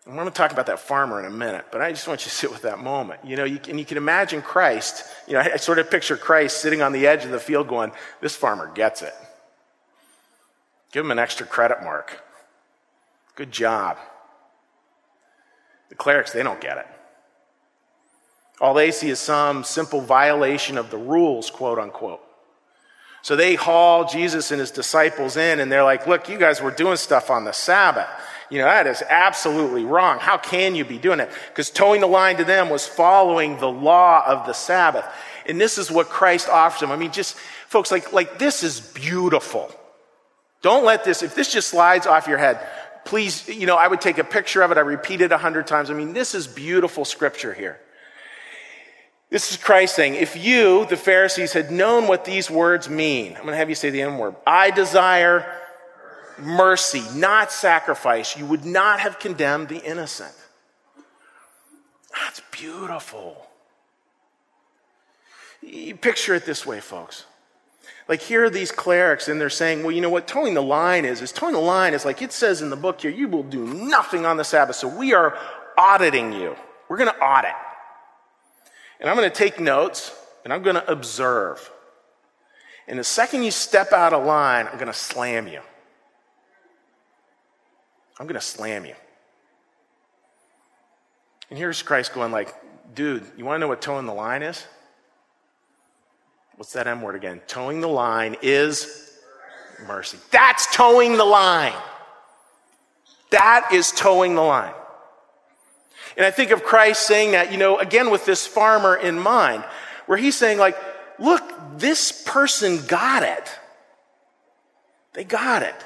I'm 0.07 0.15
going 0.15 0.27
to 0.27 0.33
talk 0.33 0.53
about 0.53 0.67
that 0.67 0.79
farmer 0.79 1.19
in 1.19 1.27
a 1.27 1.31
minute, 1.31 1.67
but 1.71 1.83
I 1.83 1.91
just 1.91 2.09
want 2.09 2.21
you 2.21 2.31
to 2.31 2.35
sit 2.35 2.51
with 2.51 2.63
that 2.63 2.79
moment. 2.79 3.21
You 3.25 3.37
know, 3.37 3.45
you 3.45 3.59
can, 3.59 3.77
you 3.77 3.85
can 3.85 3.99
imagine 3.99 4.41
Christ. 4.41 5.05
You 5.27 5.35
know, 5.35 5.41
I, 5.41 5.55
I 5.55 5.57
sort 5.57 5.79
of 5.81 5.91
picture 5.91 6.17
Christ 6.17 6.63
sitting 6.63 6.81
on 6.81 6.93
the 6.93 7.07
edge 7.07 7.25
of 7.25 7.31
the 7.31 7.41
field 7.41 7.69
going, 7.69 7.93
This 8.23 8.35
farmer 8.35 8.73
gets 8.73 9.03
it. 9.03 9.13
Give 10.93 11.05
him 11.05 11.11
an 11.11 11.19
extra 11.19 11.45
credit 11.45 11.83
mark. 11.83 12.23
Good 13.39 13.53
job. 13.53 13.99
The 15.91 15.95
clerics, 15.95 16.33
they 16.33 16.43
don't 16.43 16.61
get 16.61 16.77
it. 16.77 16.87
All 18.61 18.75
they 18.75 18.91
see 18.91 19.11
is 19.11 19.21
some 19.21 19.63
simple 19.63 20.01
violation 20.01 20.77
of 20.77 20.91
the 20.91 20.99
rules, 20.99 21.49
quote 21.49 21.79
unquote. 21.79 22.21
So 23.23 23.37
they 23.37 23.55
haul 23.55 24.07
Jesus 24.07 24.51
and 24.51 24.59
his 24.59 24.73
disciples 24.73 25.37
in 25.37 25.61
and 25.61 25.71
they're 25.71 25.85
like, 25.85 26.09
look, 26.09 26.29
you 26.29 26.37
guys 26.37 26.61
were 26.61 26.73
doing 26.73 26.97
stuff 26.97 27.31
on 27.31 27.45
the 27.45 27.53
Sabbath. 27.53 28.09
You 28.51 28.59
know, 28.59 28.65
that 28.65 28.89
is 28.89 29.05
absolutely 29.09 29.85
wrong. 29.85 30.19
How 30.19 30.37
can 30.37 30.75
you 30.75 30.85
be 30.85 30.99
doing 30.99 31.21
it? 31.21 31.31
Because 31.49 31.71
toeing 31.71 32.01
the 32.01 32.09
line 32.09 32.39
to 32.39 32.45
them 32.45 32.69
was 32.69 32.89
following 32.89 33.61
the 33.61 33.71
law 33.71 34.25
of 34.27 34.49
the 34.49 34.53
Sabbath. 34.53 35.07
And 35.47 35.61
this 35.61 35.79
is 35.79 35.93
what 35.93 36.09
Christ 36.09 36.49
offers 36.49 36.81
them. 36.81 36.91
I 36.91 36.97
mean, 36.97 37.13
just, 37.13 37.37
folks, 37.69 37.93
like, 37.93 38.13
like 38.13 38.41
this 38.41 38.65
is 38.65 38.81
beautiful. 38.81 39.71
Don't 40.61 40.85
let 40.85 41.05
this, 41.05 41.23
if 41.23 41.37
this 41.37 41.53
just 41.53 41.69
slides 41.69 42.09
off 42.09 42.27
your 42.27 42.39
head, 42.39 42.59
please, 43.09 43.49
you 43.49 43.67
know, 43.67 43.77
I 43.77 43.89
would 43.89 44.03
take 44.03 44.19
a 44.19 44.25
picture 44.25 44.61
of 44.61 44.71
it. 44.71 44.77
I 44.77 44.83
repeat 44.83 45.23
it 45.23 45.33
a 45.33 45.39
hundred 45.39 45.67
times. 45.67 45.91
I 45.91 45.95
mean, 45.95 46.13
this 46.13 46.35
is 46.35 46.47
beautiful 46.47 47.07
scripture 47.07 47.55
here. 47.55 47.81
This 49.31 49.51
is 49.51 49.57
Christ 49.57 49.97
saying, 49.97 50.17
if 50.17 50.37
you, 50.37 50.85
the 50.91 50.97
Pharisees, 50.97 51.55
had 51.55 51.71
known 51.71 52.07
what 52.07 52.27
these 52.27 52.51
words 52.51 52.87
mean, 52.91 53.29
I'm 53.29 53.45
going 53.45 53.53
to 53.53 53.57
have 53.57 53.71
you 53.71 53.75
say 53.75 53.89
the 53.89 54.03
M 54.03 54.19
word. 54.19 54.37
I 54.47 54.71
desire 54.71 55.51
mercy, 56.39 57.03
not 57.15 57.51
sacrifice. 57.51 58.37
You 58.37 58.45
would 58.45 58.67
not 58.67 59.01
have 59.01 59.19
condemned 59.19 59.69
the 59.69 59.83
innocent. 59.83 60.35
That's 62.13 62.43
beautiful. 62.51 63.47
Picture 65.63 66.35
it 66.35 66.45
this 66.45 66.67
way, 66.67 66.81
folks. 66.81 67.25
Like 68.09 68.23
here 68.23 68.45
are 68.45 68.51
these 68.51 68.73
clerics 68.73 69.29
and 69.29 69.41
they're 69.41 69.51
saying, 69.51 69.83
well, 69.83 69.93
you 69.93 70.01
know 70.01 70.11
what 70.11 70.27
toeing 70.27 70.55
the 70.55 70.63
line 70.63 71.05
is? 71.05 71.21
Is 71.21 71.31
toeing 71.31 71.53
the 71.53 71.61
line 71.61 71.93
is 71.93 72.05
like 72.05 72.23
it 72.23 72.33
says 72.33 72.63
in 72.63 72.71
the 72.71 72.77
book 72.77 73.03
here, 73.03 73.11
you 73.11 73.29
will 73.29 73.43
do 73.43 73.67
nothing 73.67 74.25
on 74.25 74.37
the 74.37 74.45
Sabbath. 74.45 74.77
So 74.77 74.89
we 74.89 75.13
are 75.13 75.37
auditing 75.77 76.33
you. 76.33 76.57
We're 76.89 76.97
going 76.97 77.13
to 77.13 77.21
audit. 77.21 77.53
And 79.01 79.11
I'm 79.11 79.17
going 79.17 79.31
to 79.31 79.37
take 79.37 79.61
notes 79.61 80.15
and 80.45 80.53
I'm 80.53 80.63
going 80.63 80.77
to 80.77 80.91
observe. 80.91 81.71
And 82.87 82.99
the 82.99 83.05
second 83.05 83.43
you 83.43 83.51
step 83.51 83.93
out 83.93 84.15
of 84.15 84.25
line, 84.25 84.67
I'm 84.67 84.77
going 84.79 84.87
to 84.87 84.95
slam 84.95 85.47
you. 85.47 85.61
I'm 88.19 88.27
going 88.27 88.41
to 88.41 88.41
slam 88.41 88.87
you. 88.87 88.95
And 91.51 91.59
here's 91.59 91.83
Christ 91.83 92.15
going 92.15 92.33
like, 92.33 92.55
dude, 92.95 93.25
you 93.37 93.45
want 93.45 93.57
to 93.57 93.61
know 93.61 93.69
what 93.69 93.83
toeing 93.83 94.07
the 94.07 94.15
line 94.15 94.43
is? 94.43 94.67
What's 96.59 96.73
that 96.73 96.89
M 96.89 97.03
word 97.03 97.15
again? 97.15 97.41
Toeing 97.47 97.81
the 97.81 97.89
line 97.89 98.35
is 98.43 99.13
mercy. 99.87 100.19
That's 100.33 100.75
toeing 100.75 101.17
the 101.17 101.25
line. 101.25 101.73
That 103.31 103.69
is 103.73 103.93
toeing 103.93 104.35
the 104.35 104.43
line. 104.43 104.75
And 106.17 106.27
I 106.27 106.33
think 106.33 106.51
of 106.51 106.65
Christ 106.65 107.07
saying 107.07 107.31
that, 107.31 107.53
you 107.53 107.59
know, 107.59 107.79
again 107.79 108.11
with 108.11 108.27
this 108.27 108.45
farmer 108.45 108.97
in 108.97 109.21
mind, 109.21 109.63
where 110.07 110.19
he's 110.19 110.35
saying, 110.35 110.59
like, 110.59 110.77
look, 111.21 111.45
this 111.77 112.25
person 112.27 112.85
got 112.87 113.23
it. 113.23 113.57
They 115.13 115.23
got 115.23 115.63
it. 115.63 115.77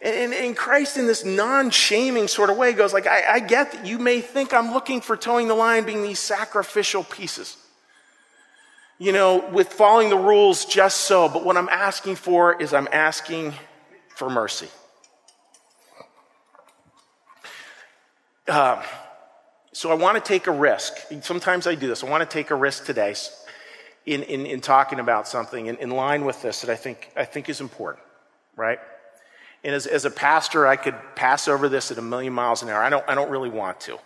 And, 0.00 0.32
and, 0.32 0.56
Christ, 0.56 0.96
in 0.96 1.08
this 1.08 1.24
non-shaming 1.24 2.28
sort 2.28 2.50
of 2.50 2.56
way, 2.56 2.72
goes 2.72 2.92
like, 2.92 3.08
I, 3.08 3.34
I 3.34 3.40
get 3.40 3.72
that 3.72 3.84
you 3.84 3.98
may 3.98 4.20
think 4.20 4.54
I'm 4.54 4.72
looking 4.72 5.00
for 5.00 5.16
toeing 5.16 5.48
the 5.48 5.54
line 5.54 5.84
being 5.84 6.02
these 6.04 6.20
sacrificial 6.20 7.02
pieces 7.02 7.56
you 9.02 9.10
know, 9.10 9.44
with 9.50 9.66
following 9.72 10.10
the 10.10 10.16
rules 10.16 10.64
just 10.64 10.98
so. 10.98 11.28
But 11.28 11.44
what 11.44 11.56
I'm 11.56 11.68
asking 11.68 12.14
for 12.14 12.62
is 12.62 12.72
I'm 12.72 12.86
asking 12.92 13.52
for 14.14 14.30
mercy. 14.30 14.68
Uh, 18.46 18.80
so 19.72 19.90
I 19.90 19.94
want 19.94 20.22
to 20.24 20.28
take 20.28 20.46
a 20.46 20.52
risk. 20.52 20.94
Sometimes 21.22 21.66
I 21.66 21.74
do 21.74 21.88
this. 21.88 22.04
I 22.04 22.08
want 22.08 22.22
to 22.22 22.32
take 22.32 22.52
a 22.52 22.54
risk 22.54 22.84
today 22.84 23.16
in, 24.06 24.22
in, 24.22 24.46
in 24.46 24.60
talking 24.60 25.00
about 25.00 25.26
something 25.26 25.66
in, 25.66 25.78
in 25.78 25.90
line 25.90 26.24
with 26.24 26.40
this 26.40 26.60
that 26.60 26.70
I 26.70 26.76
think, 26.76 27.10
I 27.16 27.24
think 27.24 27.48
is 27.48 27.60
important, 27.60 28.04
right? 28.54 28.78
And 29.64 29.74
as, 29.74 29.88
as 29.88 30.04
a 30.04 30.10
pastor, 30.10 30.64
I 30.64 30.76
could 30.76 30.94
pass 31.16 31.48
over 31.48 31.68
this 31.68 31.90
at 31.90 31.98
a 31.98 32.02
million 32.02 32.34
miles 32.34 32.62
an 32.62 32.68
hour. 32.68 32.80
I 32.80 32.88
don't, 32.88 33.04
I 33.08 33.16
don't 33.16 33.32
really 33.32 33.50
want 33.50 33.80
to. 33.80 33.98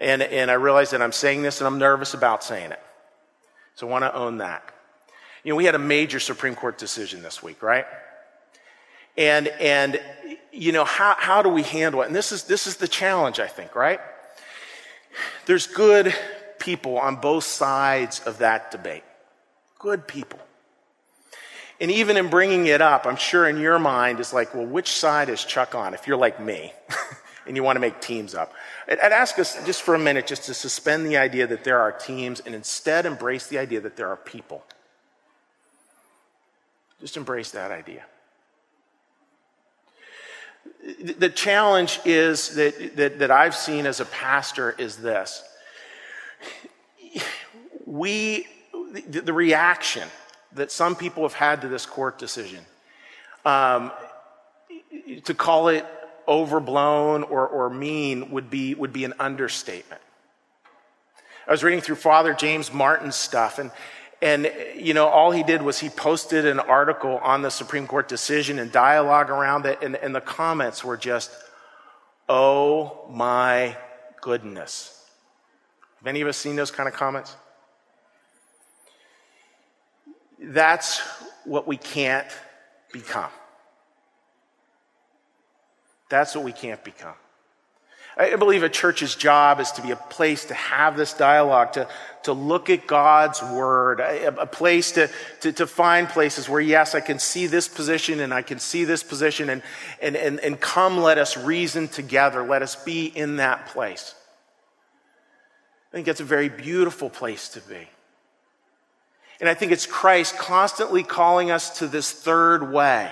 And, 0.00 0.22
and 0.22 0.48
I 0.48 0.54
realize 0.54 0.90
that 0.90 1.02
I'm 1.02 1.10
saying 1.10 1.42
this 1.42 1.60
and 1.60 1.66
I'm 1.66 1.78
nervous 1.78 2.14
about 2.14 2.44
saying 2.44 2.70
it. 2.70 2.80
So 3.80 3.88
I 3.88 3.90
want 3.90 4.04
to 4.04 4.14
own 4.14 4.36
that. 4.38 4.62
You 5.42 5.48
know, 5.48 5.56
we 5.56 5.64
had 5.64 5.74
a 5.74 5.78
major 5.78 6.20
Supreme 6.20 6.54
Court 6.54 6.76
decision 6.76 7.22
this 7.22 7.42
week, 7.42 7.62
right? 7.62 7.86
And, 9.16 9.48
and, 9.48 9.98
you 10.52 10.72
know, 10.72 10.84
how, 10.84 11.16
how 11.16 11.40
do 11.40 11.48
we 11.48 11.62
handle 11.62 12.02
it? 12.02 12.06
And 12.08 12.14
this 12.14 12.30
is, 12.30 12.44
this 12.44 12.66
is 12.66 12.76
the 12.76 12.86
challenge, 12.86 13.40
I 13.40 13.46
think, 13.46 13.74
right? 13.74 13.98
There's 15.46 15.66
good 15.66 16.14
people 16.58 16.98
on 16.98 17.16
both 17.16 17.44
sides 17.44 18.20
of 18.26 18.36
that 18.40 18.70
debate. 18.70 19.02
Good 19.78 20.06
people. 20.06 20.40
And 21.80 21.90
even 21.90 22.18
in 22.18 22.28
bringing 22.28 22.66
it 22.66 22.82
up, 22.82 23.06
I'm 23.06 23.16
sure 23.16 23.48
in 23.48 23.58
your 23.60 23.78
mind 23.78 24.20
is 24.20 24.34
like, 24.34 24.54
well, 24.54 24.66
which 24.66 24.92
side 24.92 25.30
is 25.30 25.42
Chuck 25.42 25.74
on? 25.74 25.94
If 25.94 26.06
you're 26.06 26.18
like 26.18 26.38
me 26.38 26.74
and 27.46 27.56
you 27.56 27.62
want 27.62 27.76
to 27.76 27.80
make 27.80 28.02
teams 28.02 28.34
up. 28.34 28.52
I'd 28.90 29.12
ask 29.12 29.38
us 29.38 29.56
just 29.64 29.82
for 29.82 29.94
a 29.94 29.98
minute 29.98 30.26
just 30.26 30.44
to 30.44 30.54
suspend 30.54 31.06
the 31.06 31.16
idea 31.16 31.46
that 31.46 31.62
there 31.62 31.78
are 31.78 31.92
teams 31.92 32.40
and 32.40 32.56
instead 32.56 33.06
embrace 33.06 33.46
the 33.46 33.58
idea 33.58 33.80
that 33.80 33.96
there 33.96 34.08
are 34.08 34.16
people. 34.16 34.64
Just 37.00 37.16
embrace 37.16 37.52
that 37.52 37.70
idea. 37.70 38.04
The 41.00 41.30
challenge 41.30 42.00
is 42.04 42.54
that, 42.56 42.96
that, 42.96 43.18
that 43.20 43.30
I've 43.30 43.54
seen 43.54 43.86
as 43.86 44.00
a 44.00 44.04
pastor 44.06 44.74
is 44.76 44.96
this. 44.96 45.44
We, 47.86 48.46
the, 48.92 49.20
the 49.20 49.32
reaction 49.32 50.08
that 50.52 50.72
some 50.72 50.96
people 50.96 51.22
have 51.22 51.34
had 51.34 51.60
to 51.60 51.68
this 51.68 51.86
court 51.86 52.18
decision, 52.18 52.64
um, 53.44 53.92
to 55.24 55.34
call 55.34 55.68
it 55.68 55.86
overblown 56.30 57.24
or, 57.24 57.46
or 57.46 57.68
mean 57.68 58.30
would 58.30 58.48
be, 58.48 58.74
would 58.74 58.92
be 58.92 59.04
an 59.04 59.12
understatement. 59.18 60.00
I 61.46 61.50
was 61.50 61.62
reading 61.62 61.82
through 61.82 61.96
Father 61.96 62.32
James 62.32 62.72
Martin's 62.72 63.16
stuff, 63.16 63.58
and, 63.58 63.72
And, 64.22 64.52
you 64.76 64.92
know, 64.92 65.08
all 65.08 65.30
he 65.32 65.42
did 65.42 65.62
was 65.62 65.78
he 65.80 65.88
posted 65.88 66.44
an 66.44 66.60
article 66.60 67.18
on 67.22 67.40
the 67.40 67.50
Supreme 67.50 67.86
Court 67.86 68.06
decision 68.06 68.58
and 68.58 68.70
dialogue 68.70 69.30
around 69.30 69.64
it. 69.64 69.78
And, 69.82 69.96
and 69.96 70.14
the 70.14 70.20
comments 70.20 70.84
were 70.84 70.98
just, 70.98 71.30
oh 72.28 73.08
my 73.10 73.78
goodness. 74.20 74.94
Have 75.98 76.06
any 76.06 76.20
of 76.20 76.28
us 76.28 76.36
seen 76.36 76.54
those 76.54 76.70
kind 76.70 76.86
of 76.86 76.94
comments? 76.94 77.34
That's 80.38 81.00
what 81.46 81.66
we 81.66 81.78
can't 81.78 82.28
become. 82.92 83.32
That's 86.10 86.34
what 86.34 86.44
we 86.44 86.52
can't 86.52 86.82
become. 86.84 87.14
I 88.16 88.36
believe 88.36 88.62
a 88.62 88.68
church's 88.68 89.14
job 89.14 89.60
is 89.60 89.70
to 89.72 89.82
be 89.82 89.92
a 89.92 89.96
place 89.96 90.44
to 90.46 90.54
have 90.54 90.94
this 90.94 91.14
dialogue, 91.14 91.72
to, 91.74 91.88
to 92.24 92.34
look 92.34 92.68
at 92.68 92.86
God's 92.86 93.42
word, 93.42 94.00
a, 94.00 94.42
a 94.42 94.46
place 94.46 94.92
to, 94.92 95.08
to, 95.40 95.52
to, 95.52 95.66
find 95.66 96.06
places 96.06 96.46
where, 96.46 96.60
yes, 96.60 96.94
I 96.94 97.00
can 97.00 97.18
see 97.18 97.46
this 97.46 97.66
position 97.66 98.20
and 98.20 98.34
I 98.34 98.42
can 98.42 98.58
see 98.58 98.84
this 98.84 99.02
position, 99.02 99.48
and, 99.48 99.62
and, 100.02 100.16
and, 100.16 100.38
and 100.40 100.60
come 100.60 100.98
let 100.98 101.16
us 101.16 101.38
reason 101.38 101.88
together. 101.88 102.42
Let 102.42 102.60
us 102.60 102.76
be 102.76 103.06
in 103.06 103.36
that 103.36 103.66
place. 103.68 104.14
I 105.90 105.94
think 105.94 106.04
that's 106.04 106.20
a 106.20 106.24
very 106.24 106.50
beautiful 106.50 107.08
place 107.08 107.48
to 107.50 107.60
be. 107.60 107.88
And 109.40 109.48
I 109.48 109.54
think 109.54 109.72
it's 109.72 109.86
Christ 109.86 110.36
constantly 110.36 111.04
calling 111.04 111.50
us 111.50 111.78
to 111.78 111.86
this 111.86 112.12
third 112.12 112.70
way. 112.70 113.10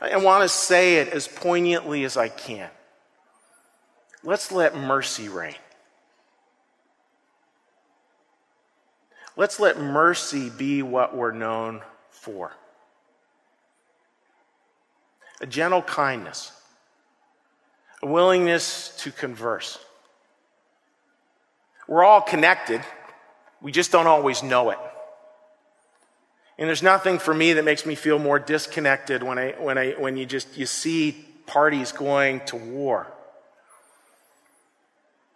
I 0.00 0.16
want 0.16 0.42
to 0.42 0.48
say 0.48 0.96
it 0.96 1.08
as 1.08 1.26
poignantly 1.26 2.04
as 2.04 2.16
I 2.16 2.28
can. 2.28 2.70
Let's 4.22 4.52
let 4.52 4.76
mercy 4.76 5.28
reign. 5.28 5.56
Let's 9.36 9.60
let 9.60 9.78
mercy 9.78 10.50
be 10.50 10.82
what 10.82 11.16
we're 11.16 11.32
known 11.32 11.80
for 12.10 12.52
a 15.40 15.46
gentle 15.46 15.82
kindness, 15.82 16.52
a 18.02 18.06
willingness 18.06 18.96
to 18.98 19.12
converse. 19.12 19.78
We're 21.86 22.04
all 22.04 22.20
connected, 22.20 22.82
we 23.62 23.72
just 23.72 23.92
don't 23.92 24.08
always 24.08 24.42
know 24.42 24.70
it. 24.70 24.78
And 26.58 26.66
there's 26.66 26.82
nothing 26.82 27.20
for 27.20 27.32
me 27.32 27.52
that 27.52 27.64
makes 27.64 27.86
me 27.86 27.94
feel 27.94 28.18
more 28.18 28.40
disconnected 28.40 29.22
when, 29.22 29.38
I, 29.38 29.52
when, 29.52 29.78
I, 29.78 29.92
when 29.92 30.16
you 30.16 30.26
just 30.26 30.56
you 30.56 30.66
see 30.66 31.12
parties 31.46 31.92
going 31.92 32.40
to 32.46 32.56
war 32.56 33.06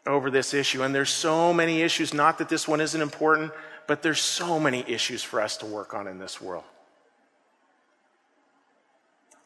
over 0.04 0.30
this 0.30 0.52
issue. 0.52 0.82
And 0.82 0.92
there's 0.92 1.10
so 1.10 1.54
many 1.54 1.82
issues, 1.82 2.12
not 2.12 2.38
that 2.38 2.48
this 2.48 2.66
one 2.66 2.80
isn't 2.80 3.00
important, 3.00 3.52
but 3.86 4.02
there's 4.02 4.20
so 4.20 4.58
many 4.58 4.84
issues 4.88 5.22
for 5.22 5.40
us 5.40 5.56
to 5.58 5.66
work 5.66 5.94
on 5.94 6.08
in 6.08 6.18
this 6.18 6.40
world. 6.40 6.64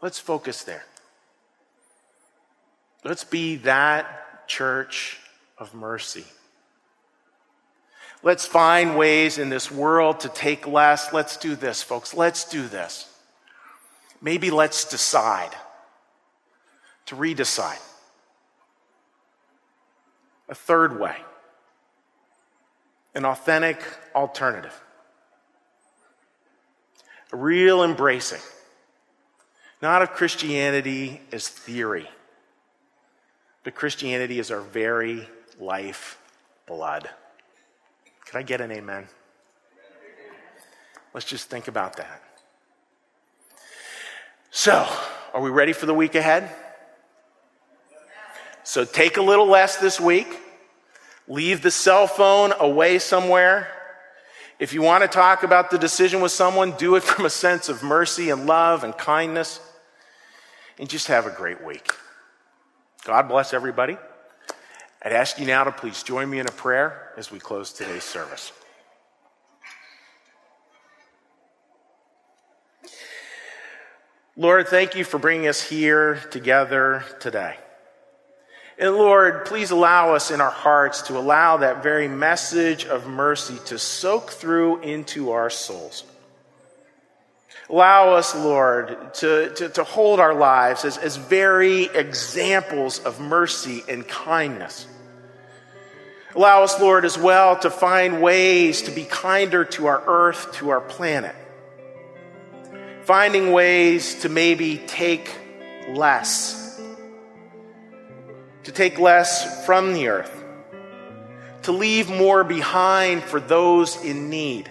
Let's 0.01 0.19
focus 0.19 0.65
there. 0.65 0.85
Let's 3.05 3.25
be 3.25 3.57
that 3.57 4.49
church 4.49 5.21
of 5.59 5.75
mercy. 5.75 6.25
Let's 8.23 8.47
find 8.47 8.97
ways 8.97 9.39
in 9.39 9.51
this 9.51 9.71
world 9.71 10.21
to 10.21 10.29
take 10.29 10.67
less. 10.67 11.13
Let's 11.13 11.37
do 11.37 11.55
this, 11.55 11.83
folks. 11.83 12.15
Let's 12.15 12.49
do 12.49 12.67
this. 12.67 13.13
Maybe 14.21 14.51
let's 14.51 14.85
decide 14.85 15.51
to 17.07 17.15
redecide 17.15 17.79
a 20.49 20.55
third 20.55 20.99
way, 20.99 21.17
an 23.15 23.25
authentic 23.25 23.81
alternative, 24.15 24.75
a 27.33 27.37
real 27.37 27.85
embracing, 27.85 28.41
not 29.83 30.03
of 30.03 30.13
Christianity 30.13 31.21
as 31.33 31.49
theory, 31.49 32.09
but 33.63 33.75
Christianity 33.75 34.39
is 34.39 34.51
our 34.51 34.61
very 34.61 35.29
life 35.59 36.19
blood. 36.67 37.09
Can 38.37 38.43
I 38.43 38.47
get 38.47 38.61
an 38.61 38.71
amen? 38.71 39.07
Let's 41.15 41.25
just 41.25 41.49
think 41.49 41.69
about 41.69 41.97
that. 41.97 42.23
So, 44.51 44.87
are 45.33 45.41
we 45.41 45.49
ready 45.49 45.73
for 45.73 45.87
the 45.87 45.95
week 45.95 46.15
ahead? 46.15 46.55
So 48.63 48.85
take 48.85 49.17
a 49.17 49.23
little 49.23 49.47
less 49.47 49.79
this 49.79 49.99
week. 49.99 50.29
Leave 51.27 51.63
the 51.63 51.71
cell 51.71 52.07
phone 52.07 52.53
away 52.61 52.99
somewhere. 52.99 53.69
If 54.59 54.75
you 54.75 54.83
want 54.83 55.01
to 55.01 55.09
talk 55.09 55.43
about 55.43 55.71
the 55.71 55.79
decision 55.79 56.21
with 56.21 56.33
someone, 56.33 56.73
do 56.73 56.97
it 56.97 57.03
from 57.05 57.25
a 57.25 57.31
sense 57.31 57.71
of 57.71 57.83
mercy 57.83 58.29
and 58.29 58.45
love 58.45 58.85
and 58.85 58.95
kindness. 58.99 59.61
And 60.79 60.91
just 60.91 61.07
have 61.07 61.25
a 61.25 61.31
great 61.31 61.65
week. 61.65 61.91
God 63.07 63.29
bless 63.29 63.55
everybody. 63.55 63.97
I'd 65.07 65.13
ask 65.13 65.39
you 65.39 65.47
now 65.47 65.63
to 65.63 65.71
please 65.71 66.03
join 66.03 66.29
me 66.29 66.41
in 66.41 66.49
a 66.49 66.51
prayer 66.51 67.13
as 67.17 67.31
we 67.31 67.39
close 67.39 67.73
today's 67.73 68.03
service. 68.03 68.51
Lord, 74.37 74.67
thank 74.67 74.97
you 74.97 75.05
for 75.05 75.19
bringing 75.19 75.47
us 75.47 75.63
here 75.63 76.17
together 76.33 77.05
today. 77.21 77.55
And 78.81 78.97
Lord, 78.97 79.45
please 79.45 79.71
allow 79.71 80.13
us 80.17 80.33
in 80.33 80.41
our 80.41 80.51
hearts 80.51 81.03
to 81.03 81.17
allow 81.17 81.59
that 81.59 81.85
very 81.85 82.09
message 82.09 82.85
of 82.85 83.07
mercy 83.07 83.59
to 83.67 83.79
soak 83.79 84.33
through 84.33 84.81
into 84.81 85.31
our 85.31 85.51
souls. 85.51 86.03
Allow 87.71 88.15
us, 88.15 88.35
Lord, 88.35 89.15
to, 89.15 89.55
to, 89.55 89.69
to 89.69 89.85
hold 89.85 90.19
our 90.19 90.35
lives 90.35 90.85
as, 90.85 90.99
as 90.99 91.15
very 91.15 91.85
examples 91.85 92.99
of 92.99 93.21
mercy 93.21 93.85
and 93.89 94.07
kindness. 94.09 94.89
Allow 96.37 96.63
us, 96.63 96.79
Lord, 96.79 97.05
as 97.05 97.19
well 97.19 97.59
to 97.61 97.71
find 97.71 98.23
ways 98.23 98.83
to 98.83 98.91
be 98.91 99.05
kinder 99.05 99.65
to 99.65 99.87
our 99.87 100.03
earth, 100.07 100.53
to 100.57 100.69
our 100.71 100.81
planet. 100.81 101.35
Finding 103.03 103.53
ways 103.53 104.21
to 104.21 104.29
maybe 104.29 104.79
take 104.87 105.35
less 105.89 106.67
to 108.67 108.73
take 108.73 108.99
less 108.99 109.65
from 109.65 109.93
the 109.95 110.09
earth, 110.09 110.45
to 111.63 111.71
leave 111.71 112.11
more 112.11 112.43
behind 112.43 113.23
for 113.23 113.39
those 113.39 113.95
in 114.03 114.29
need. 114.29 114.69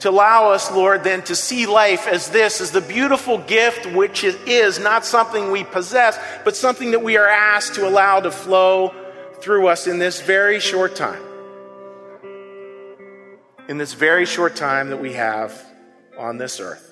To 0.00 0.08
allow 0.08 0.52
us, 0.52 0.72
Lord, 0.72 1.04
then 1.04 1.20
to 1.24 1.36
see 1.36 1.66
life 1.66 2.08
as 2.08 2.30
this, 2.30 2.62
as 2.62 2.70
the 2.70 2.80
beautiful 2.80 3.36
gift 3.36 3.84
which 3.92 4.24
it 4.24 4.48
is, 4.48 4.78
not 4.78 5.04
something 5.04 5.50
we 5.50 5.64
possess, 5.64 6.18
but 6.46 6.56
something 6.56 6.92
that 6.92 7.02
we 7.02 7.18
are 7.18 7.28
asked 7.28 7.74
to 7.74 7.86
allow 7.86 8.20
to 8.20 8.30
flow 8.30 8.94
through 9.40 9.68
us 9.68 9.86
in 9.86 9.98
this 9.98 10.20
very 10.20 10.60
short 10.60 10.96
time. 10.96 11.22
In 13.68 13.78
this 13.78 13.92
very 13.92 14.26
short 14.26 14.56
time 14.56 14.90
that 14.90 15.00
we 15.00 15.12
have 15.12 15.64
on 16.16 16.38
this 16.38 16.60
earth. 16.60 16.84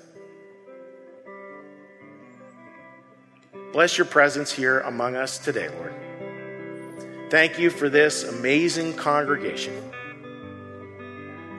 Bless 3.72 3.98
your 3.98 4.06
presence 4.06 4.52
here 4.52 4.80
among 4.80 5.16
us 5.16 5.38
today, 5.38 5.68
Lord. 5.68 5.94
Thank 7.30 7.58
you 7.58 7.70
for 7.70 7.88
this 7.88 8.24
amazing 8.24 8.94
congregation. 8.94 9.74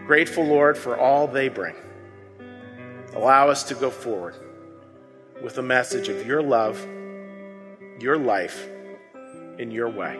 Grateful, 0.05 0.45
Lord, 0.45 0.77
for 0.77 0.97
all 0.97 1.27
they 1.27 1.49
bring. 1.49 1.75
Allow 3.13 3.49
us 3.49 3.63
to 3.65 3.75
go 3.75 3.89
forward 3.89 4.35
with 5.43 5.57
a 5.57 5.61
message 5.61 6.07
of 6.07 6.25
your 6.25 6.41
love, 6.41 6.79
your 7.99 8.17
life, 8.17 8.67
in 9.59 9.71
your 9.71 9.89
way. 9.89 10.19